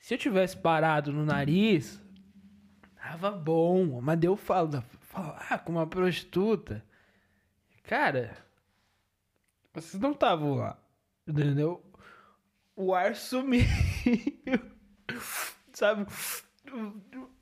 [0.00, 2.02] Se eu tivesse parado no nariz,
[2.96, 4.00] tava bom.
[4.00, 6.84] Mas deu falo, falar com uma prostituta.
[7.84, 8.36] Cara,
[9.72, 10.76] vocês não estavam lá.
[11.24, 11.88] Entendeu?
[12.74, 13.62] O ar sumiu.
[15.72, 16.04] Sabe?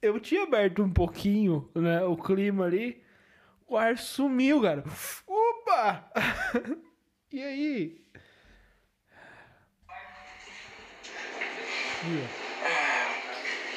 [0.03, 2.03] Eu tinha aberto um pouquinho, né?
[2.05, 3.05] O clima ali.
[3.69, 4.83] O ar sumiu, cara.
[5.27, 6.11] Opa!
[7.33, 8.01] E aí?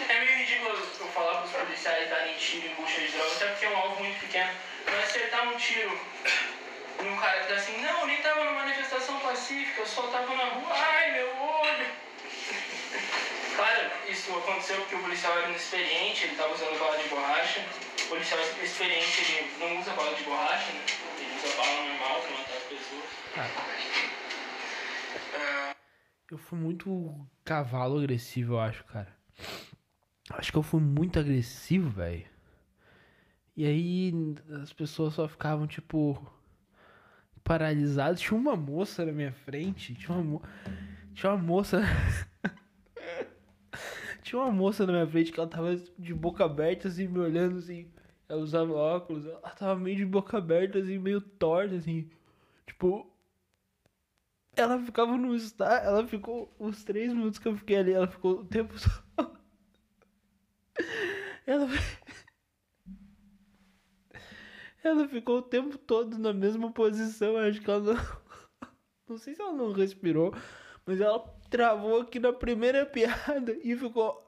[0.09, 3.65] É meio ridículo eu falar pros policiais darem tiro em bucha de droga, até porque
[3.65, 4.49] é um alvo muito pequeno.
[4.85, 5.91] Mas acertar um tiro
[7.03, 10.45] num cara que tá assim, não, nem tava numa manifestação pacífica, eu só tava na
[10.45, 11.62] rua, ai meu olho.
[13.55, 17.61] Claro, isso aconteceu porque o policial era inexperiente, ele tava usando bala de borracha.
[18.05, 20.85] O policial experiente, ele não usa bala de borracha, né?
[21.19, 23.23] Ele usa bala normal pra matar as pessoas.
[26.31, 29.15] Eu fui muito cavalo agressivo, eu acho, cara.
[30.31, 32.25] Acho que eu fui muito agressivo, velho.
[33.55, 34.11] E aí
[34.63, 36.19] as pessoas só ficavam, tipo,
[37.43, 38.19] paralisadas.
[38.19, 39.93] Tinha uma moça na minha frente.
[39.93, 40.41] Tinha uma, mo...
[41.13, 41.81] Tinha uma moça.
[44.33, 47.59] Tinha uma moça na minha frente que ela tava de boca aberta, assim, me olhando,
[47.59, 47.87] assim.
[48.27, 49.27] Ela usava óculos.
[49.27, 52.09] Ela tava meio de boca aberta, assim, meio torta, assim.
[52.65, 53.07] Tipo,
[54.55, 55.85] ela ficava no estado.
[55.85, 57.93] Ela ficou os três minutos que eu fiquei ali.
[57.93, 58.73] Ela ficou o tempo
[59.15, 59.37] todo.
[61.45, 61.67] Ela.
[64.83, 67.37] Ela ficou o tempo todo na mesma posição.
[67.37, 68.23] Acho que ela não.
[69.07, 70.33] Não sei se ela não respirou.
[70.87, 71.19] Mas ela
[71.51, 74.22] travou aqui na primeira piada e ficou.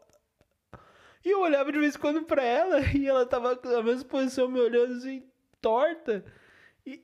[1.26, 4.48] E eu olhava de vez em quando pra ela e ela tava na mesma posição
[4.48, 5.24] me olhando assim,
[5.60, 6.24] torta.
[6.86, 7.02] E.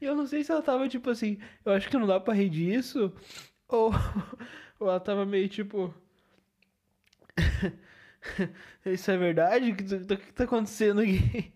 [0.00, 2.34] E eu não sei se ela tava tipo assim, eu acho que não dá pra
[2.34, 3.12] rir disso.
[3.68, 3.90] Ou,
[4.78, 5.94] ou ela tava meio tipo.
[8.84, 9.70] Isso é verdade?
[9.70, 11.50] O que, tá- que tá acontecendo aqui?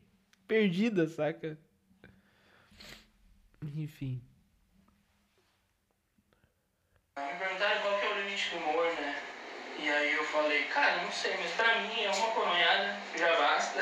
[0.48, 1.58] Perdida, saca?
[3.74, 4.22] Enfim.
[7.18, 8.85] Me perguntaram qual que é o limite do humor?
[9.86, 13.78] E aí eu falei, cara, não sei, mas pra mim é uma coronhada, já basta.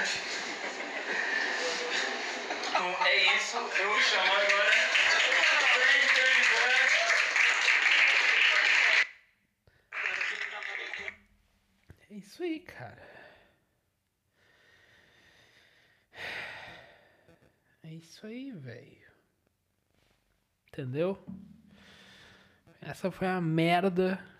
[2.69, 4.75] Então, é isso, eu vou chamar agora.
[12.11, 13.11] É isso aí, cara.
[17.83, 19.11] É isso aí, velho.
[20.69, 21.27] Entendeu?
[22.83, 24.34] Essa foi a merda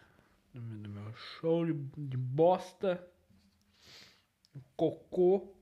[0.55, 3.05] do meu- show de, de bosta.
[4.77, 5.53] Cocô.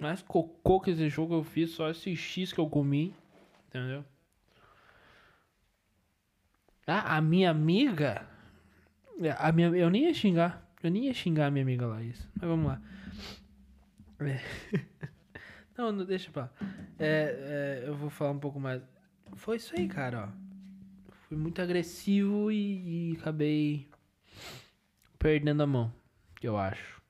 [0.00, 3.14] Mais cocô que esse que eu fiz, só esse X que eu comi.
[3.68, 4.04] Entendeu?
[6.86, 8.26] Ah, a minha amiga.
[9.20, 10.66] É, A minha, eu nem ia xingar.
[10.82, 12.26] Eu nem ia xingar a minha amiga Laís.
[12.34, 12.80] Mas vamos lá.
[14.20, 14.40] É.
[15.76, 16.50] Não, não deixa pra lá.
[16.98, 18.82] É, é, eu vou falar um pouco mais.
[19.36, 20.47] Foi isso aí, cara, ó.
[21.28, 23.88] Fui muito agressivo e, e acabei
[25.18, 25.92] perdendo a mão.
[26.42, 27.02] Eu acho.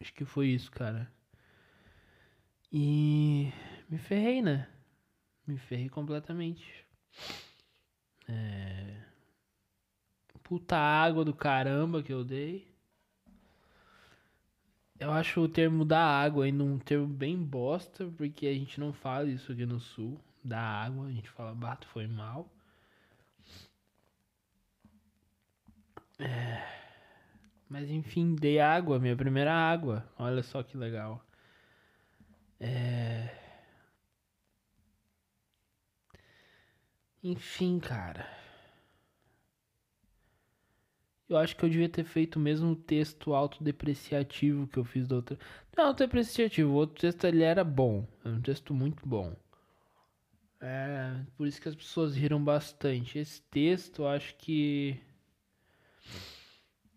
[0.00, 1.10] Acho que foi isso, cara.
[2.72, 3.52] E
[3.88, 4.68] me ferrei, né?
[5.46, 6.86] Me ferrei completamente.
[8.28, 9.00] É
[10.50, 12.68] puta água do caramba que eu dei.
[14.98, 18.92] Eu acho o termo da água ainda um termo bem bosta, porque a gente não
[18.92, 22.50] fala isso aqui no sul, da água, a gente fala bato foi mal.
[26.20, 26.62] É...
[27.68, 30.08] Mas enfim, dei água, minha primeira água.
[30.18, 31.24] Olha só que legal.
[32.60, 33.28] É...
[37.22, 38.26] Enfim, cara.
[41.28, 45.16] Eu acho que eu devia ter feito o mesmo texto autodepreciativo que eu fiz da
[45.16, 45.38] outra.
[45.76, 46.70] Não, autodepreciativo.
[46.70, 48.06] O outro texto ele era bom.
[48.24, 49.36] Era um texto muito bom.
[50.60, 53.18] É, por isso que as pessoas riram bastante.
[53.18, 55.00] Esse texto, eu acho que.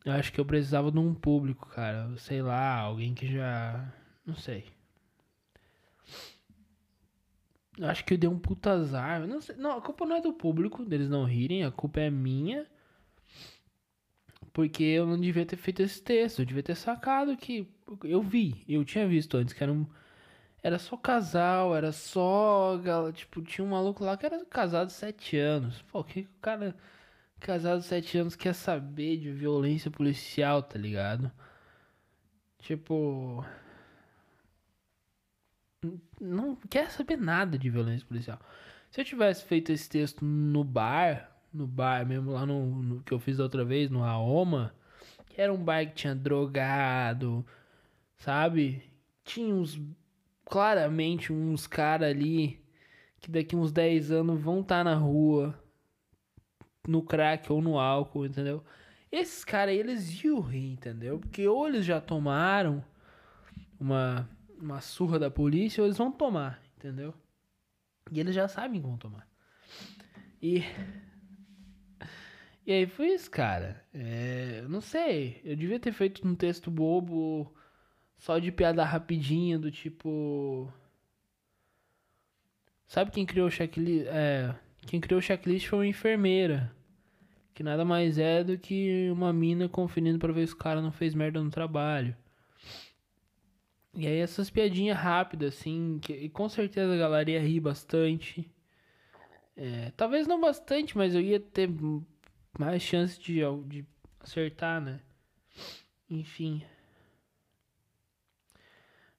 [0.05, 2.15] Eu acho que eu precisava de um público, cara.
[2.17, 3.93] Sei lá, alguém que já.
[4.25, 4.65] Não sei.
[7.77, 9.25] Eu acho que eu dei um puta azar.
[9.25, 12.09] Não, sei, não, a culpa não é do público, deles não rirem, a culpa é
[12.09, 12.67] minha.
[14.51, 17.67] Porque eu não devia ter feito esse texto, eu devia ter sacado que.
[18.03, 19.85] Eu vi, eu tinha visto antes que era um.
[20.61, 22.79] Era só casal, era só.
[23.13, 25.81] Tipo, tinha um maluco lá que era casado sete anos.
[25.83, 26.75] Pô, que o cara
[27.43, 31.31] casado sete anos quer saber de violência policial, tá ligado?
[32.59, 33.45] Tipo.
[36.19, 38.39] Não quer saber nada de violência policial.
[38.89, 43.13] Se eu tivesse feito esse texto no bar, no bar mesmo, lá no, no que
[43.13, 44.73] eu fiz da outra vez, no Aoma,
[45.29, 47.45] que era um bar que tinha drogado,
[48.17, 48.89] sabe?
[49.25, 49.79] Tinha uns.
[50.45, 52.63] Claramente uns caras ali
[53.19, 55.57] que daqui uns 10 anos vão estar tá na rua,
[56.87, 58.63] no crack ou no álcool, entendeu?
[59.11, 61.19] Esses caras eles iam rir, entendeu?
[61.19, 62.83] Porque ou eles já tomaram
[63.79, 64.29] uma,
[64.59, 67.13] uma surra da polícia ou eles vão tomar, entendeu?
[68.11, 69.27] E eles já sabem como tomar.
[70.41, 70.63] E
[72.65, 73.83] e aí foi isso, cara.
[73.93, 75.41] É, não sei.
[75.43, 77.53] Eu devia ter feito um texto bobo,
[78.17, 80.71] só de piada rapidinha, do tipo.
[82.87, 84.05] Sabe quem criou o checklist?
[84.07, 84.55] É,
[84.85, 86.73] quem criou o checklist foi uma enfermeira.
[87.53, 90.91] Que nada mais é do que uma mina conferindo pra ver se o cara não
[90.91, 92.15] fez merda no trabalho.
[93.95, 98.49] E aí essas piadinhas rápidas, assim, que com certeza a galera ia rir bastante.
[99.55, 101.69] É, talvez não bastante, mas eu ia ter
[102.57, 103.85] mais chance de, de
[104.19, 104.99] acertar, né?
[106.09, 106.63] Enfim.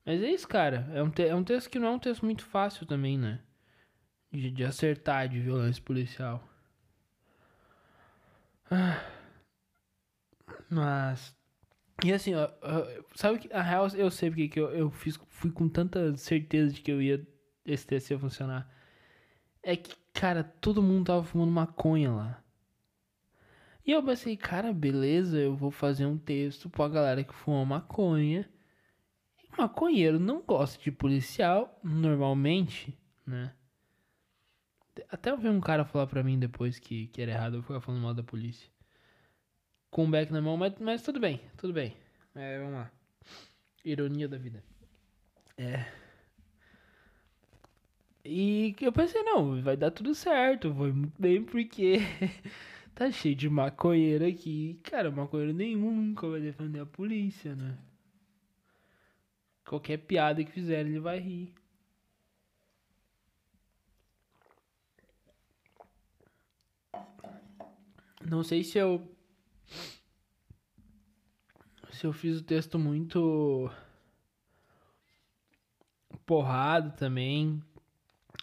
[0.05, 0.91] Mas é isso, cara.
[0.93, 3.41] É um, é um texto que não é um texto muito fácil também, né?
[4.35, 6.43] De, de acertar de violência policial.
[8.71, 9.01] Ah.
[10.69, 11.37] Mas.
[12.05, 12.49] E assim, ó,
[13.15, 16.73] sabe que a real eu sei porque que eu, eu fiz, fui com tanta certeza
[16.73, 17.25] de que eu ia
[17.65, 18.69] esse ia funcionar.
[19.63, 22.45] É que, cara, todo mundo tava fumando maconha lá.
[23.87, 28.49] E eu pensei, cara, beleza, eu vou fazer um texto pra galera que fuma maconha.
[29.39, 33.55] E maconheiro não gosta de policial, normalmente, né?
[35.11, 37.81] Até eu vi um cara falar pra mim depois que, que era errado eu ficar
[37.81, 38.69] falando mal da polícia.
[39.91, 41.97] Com o beck na mão, mas, mas tudo bem, tudo bem.
[42.35, 42.91] É, vamos lá.
[43.85, 44.63] Ironia da vida.
[45.57, 45.85] É.
[48.25, 51.99] E eu pensei, não, vai dar tudo certo, foi muito bem porque
[52.95, 54.79] Tá cheio de maconheiro aqui.
[54.85, 57.77] Cara, maconheiro nenhum nunca vai defender a polícia, né?
[59.67, 61.53] Qualquer piada que fizer, ele vai rir.
[68.29, 69.07] Não sei se eu.
[71.91, 73.71] Se eu fiz o texto muito.
[76.25, 77.63] Porrado também.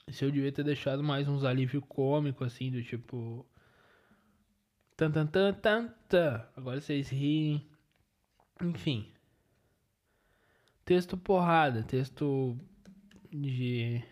[0.09, 3.45] Se eu devia ter deixado mais uns alívio cômico, assim, do tipo.
[4.95, 6.47] Tan, tan, tan, tan, tan.
[6.55, 7.67] Agora vocês riem.
[8.61, 9.11] Enfim.
[10.86, 12.57] Texto porrada, texto
[13.32, 14.03] de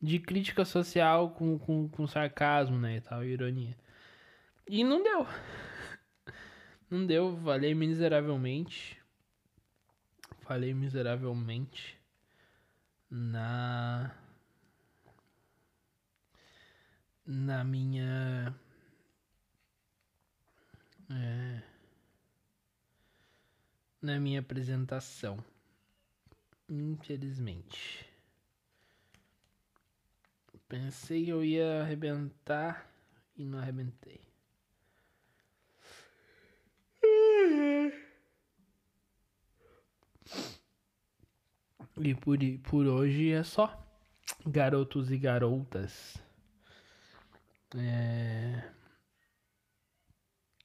[0.00, 3.76] de crítica social com, com, com sarcasmo, né, e tal, ironia.
[4.68, 5.26] E não deu.
[6.90, 9.00] Não deu, falei miseravelmente.
[10.42, 11.98] Falei miseravelmente
[13.10, 14.14] na
[17.26, 18.54] na minha
[21.10, 21.62] é,
[24.02, 25.42] na minha apresentação.
[26.68, 28.06] Infelizmente.
[30.68, 32.90] Pensei que eu ia arrebentar
[33.34, 34.27] e não arrebentei.
[42.00, 43.84] E por, por hoje é só.
[44.46, 46.16] Garotos e garotas.
[47.76, 48.62] É...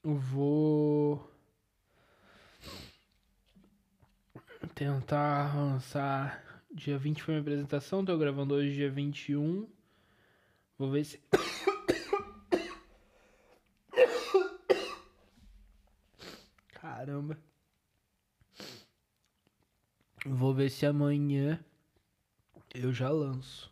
[0.03, 1.29] vou
[4.75, 6.63] tentar lançar.
[6.71, 9.67] Dia 20 foi minha apresentação, tô gravando hoje dia 21.
[10.77, 11.19] Vou ver se.
[17.03, 17.37] Caramba.
[20.25, 21.61] Vou ver se amanhã
[22.73, 23.69] eu já lanço.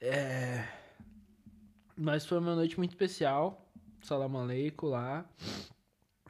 [0.00, 0.66] É.
[1.94, 3.70] Mas foi uma noite muito especial.
[4.00, 5.30] Salam aleikum lá.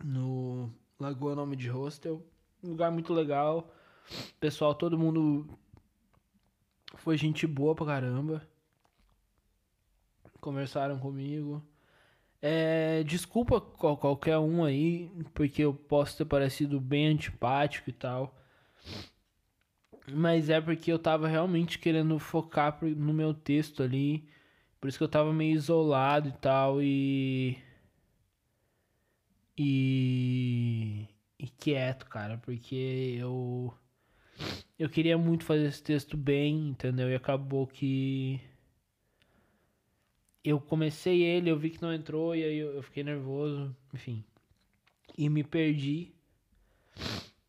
[0.03, 2.27] No Lagoa Nome de Hostel.
[2.61, 3.73] Um lugar muito legal.
[4.41, 5.49] Pessoal, todo mundo
[6.97, 8.45] foi gente boa pra caramba.
[10.41, 11.65] Conversaram comigo.
[12.43, 18.35] É, desculpa qual- qualquer um aí, porque eu posso ter parecido bem antipático e tal.
[20.13, 24.29] Mas é porque eu tava realmente querendo focar no meu texto ali.
[24.81, 26.83] Por isso que eu tava meio isolado e tal.
[26.83, 27.59] E.
[29.57, 31.09] E.
[31.39, 32.39] E quieto, cara.
[32.39, 33.75] Porque eu.
[34.79, 37.11] Eu queria muito fazer esse texto bem, entendeu?
[37.11, 38.41] E acabou que.
[40.45, 44.25] Eu comecei ele, eu vi que não entrou, e aí eu fiquei nervoso, enfim.
[45.17, 46.13] E me perdi.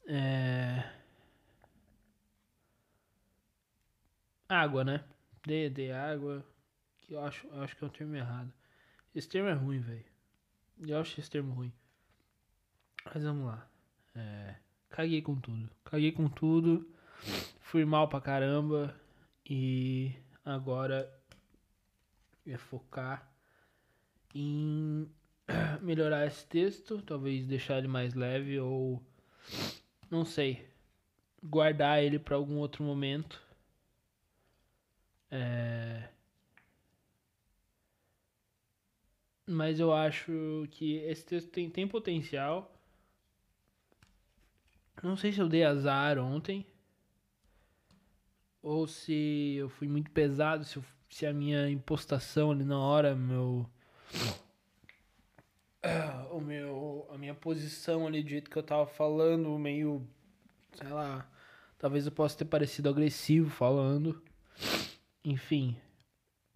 [0.06, 0.84] É.
[4.48, 5.04] Água, né?
[5.46, 6.46] Dê, dê água.
[7.02, 8.54] Que eu acho, eu acho que é um termo errado.
[9.16, 10.06] Esse termo é ruim, velho.
[10.88, 11.74] Eu acho esse termo ruim.
[13.06, 13.68] Mas vamos lá.
[14.16, 14.56] É,
[14.90, 15.70] caguei com tudo.
[15.84, 16.88] Caguei com tudo.
[17.62, 18.96] Fui mal pra caramba.
[19.50, 20.16] E
[20.46, 21.12] agora
[22.46, 23.32] é focar
[24.36, 25.10] em
[25.82, 27.02] melhorar esse texto.
[27.02, 29.02] Talvez deixar ele mais leve ou.
[30.10, 30.68] Não sei.
[31.44, 33.42] Guardar ele pra algum outro momento.
[35.32, 36.10] É...
[39.48, 42.72] Mas eu acho que esse texto tem, tem potencial.
[45.04, 46.66] Não sei se eu dei azar ontem.
[48.64, 50.84] Ou se eu fui muito pesado, se, eu-
[51.14, 53.70] se a minha impostação ali na hora, meu.
[56.32, 57.08] O meu.
[57.14, 60.08] A minha posição ali do jeito que eu tava falando, meio.
[60.74, 61.30] Sei lá.
[61.78, 64.24] Talvez eu possa ter parecido agressivo falando.
[65.24, 65.78] Enfim.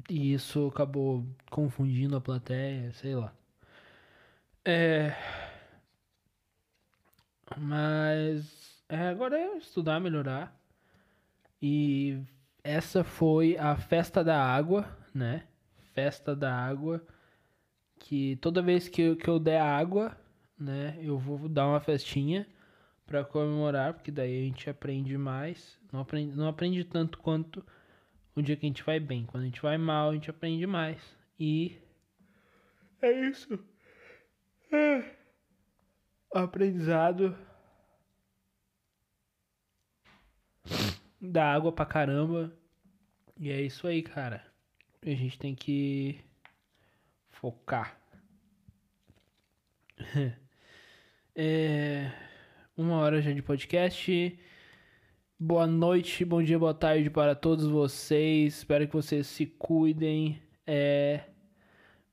[0.10, 3.32] E isso acabou confundindo a plateia, sei lá.
[4.66, 5.16] É.
[7.56, 8.82] Mas.
[8.90, 10.60] É, agora é estudar, melhorar.
[11.62, 12.24] E
[12.68, 15.48] essa foi a festa da água, né?
[15.94, 17.02] Festa da água.
[17.98, 20.16] Que toda vez que eu, que eu der água,
[20.60, 20.98] né?
[21.02, 22.46] Eu vou dar uma festinha
[23.06, 25.80] pra comemorar, porque daí a gente aprende mais.
[25.92, 27.66] Não aprende, não aprende tanto quanto
[28.36, 29.26] o dia que a gente vai bem.
[29.26, 31.02] Quando a gente vai mal, a gente aprende mais.
[31.40, 31.78] E
[33.02, 33.58] é isso.
[34.72, 35.16] É.
[36.34, 37.34] Aprendizado.
[41.20, 42.54] Dá água pra caramba.
[43.40, 44.46] E é isso aí, cara.
[45.02, 46.20] A gente tem que
[47.30, 48.00] focar.
[51.40, 52.12] É,
[52.76, 54.40] uma hora já de podcast.
[55.40, 58.58] Boa noite, bom dia, boa tarde para todos vocês.
[58.58, 60.42] Espero que vocês se cuidem.
[60.66, 61.26] É,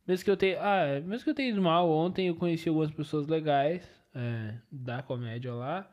[0.07, 2.91] mesmo que eu tenha, ah, mesmo que eu tenha ido mal ontem, eu conheci algumas
[2.91, 3.83] pessoas legais
[4.15, 5.91] é, da comédia lá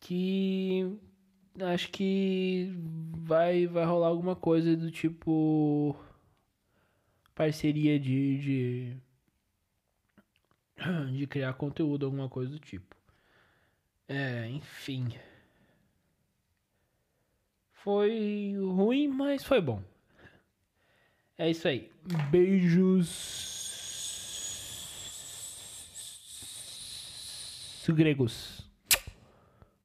[0.00, 0.98] que
[1.62, 2.72] acho que
[3.18, 5.96] vai vai rolar alguma coisa do tipo
[7.34, 8.96] parceria de, de
[11.16, 12.94] de criar conteúdo, alguma coisa do tipo.
[14.08, 15.08] É, enfim.
[17.72, 19.82] Foi ruim, mas foi bom.
[21.38, 21.90] É isso aí.
[22.30, 23.54] Beijos
[27.94, 28.55] gregos.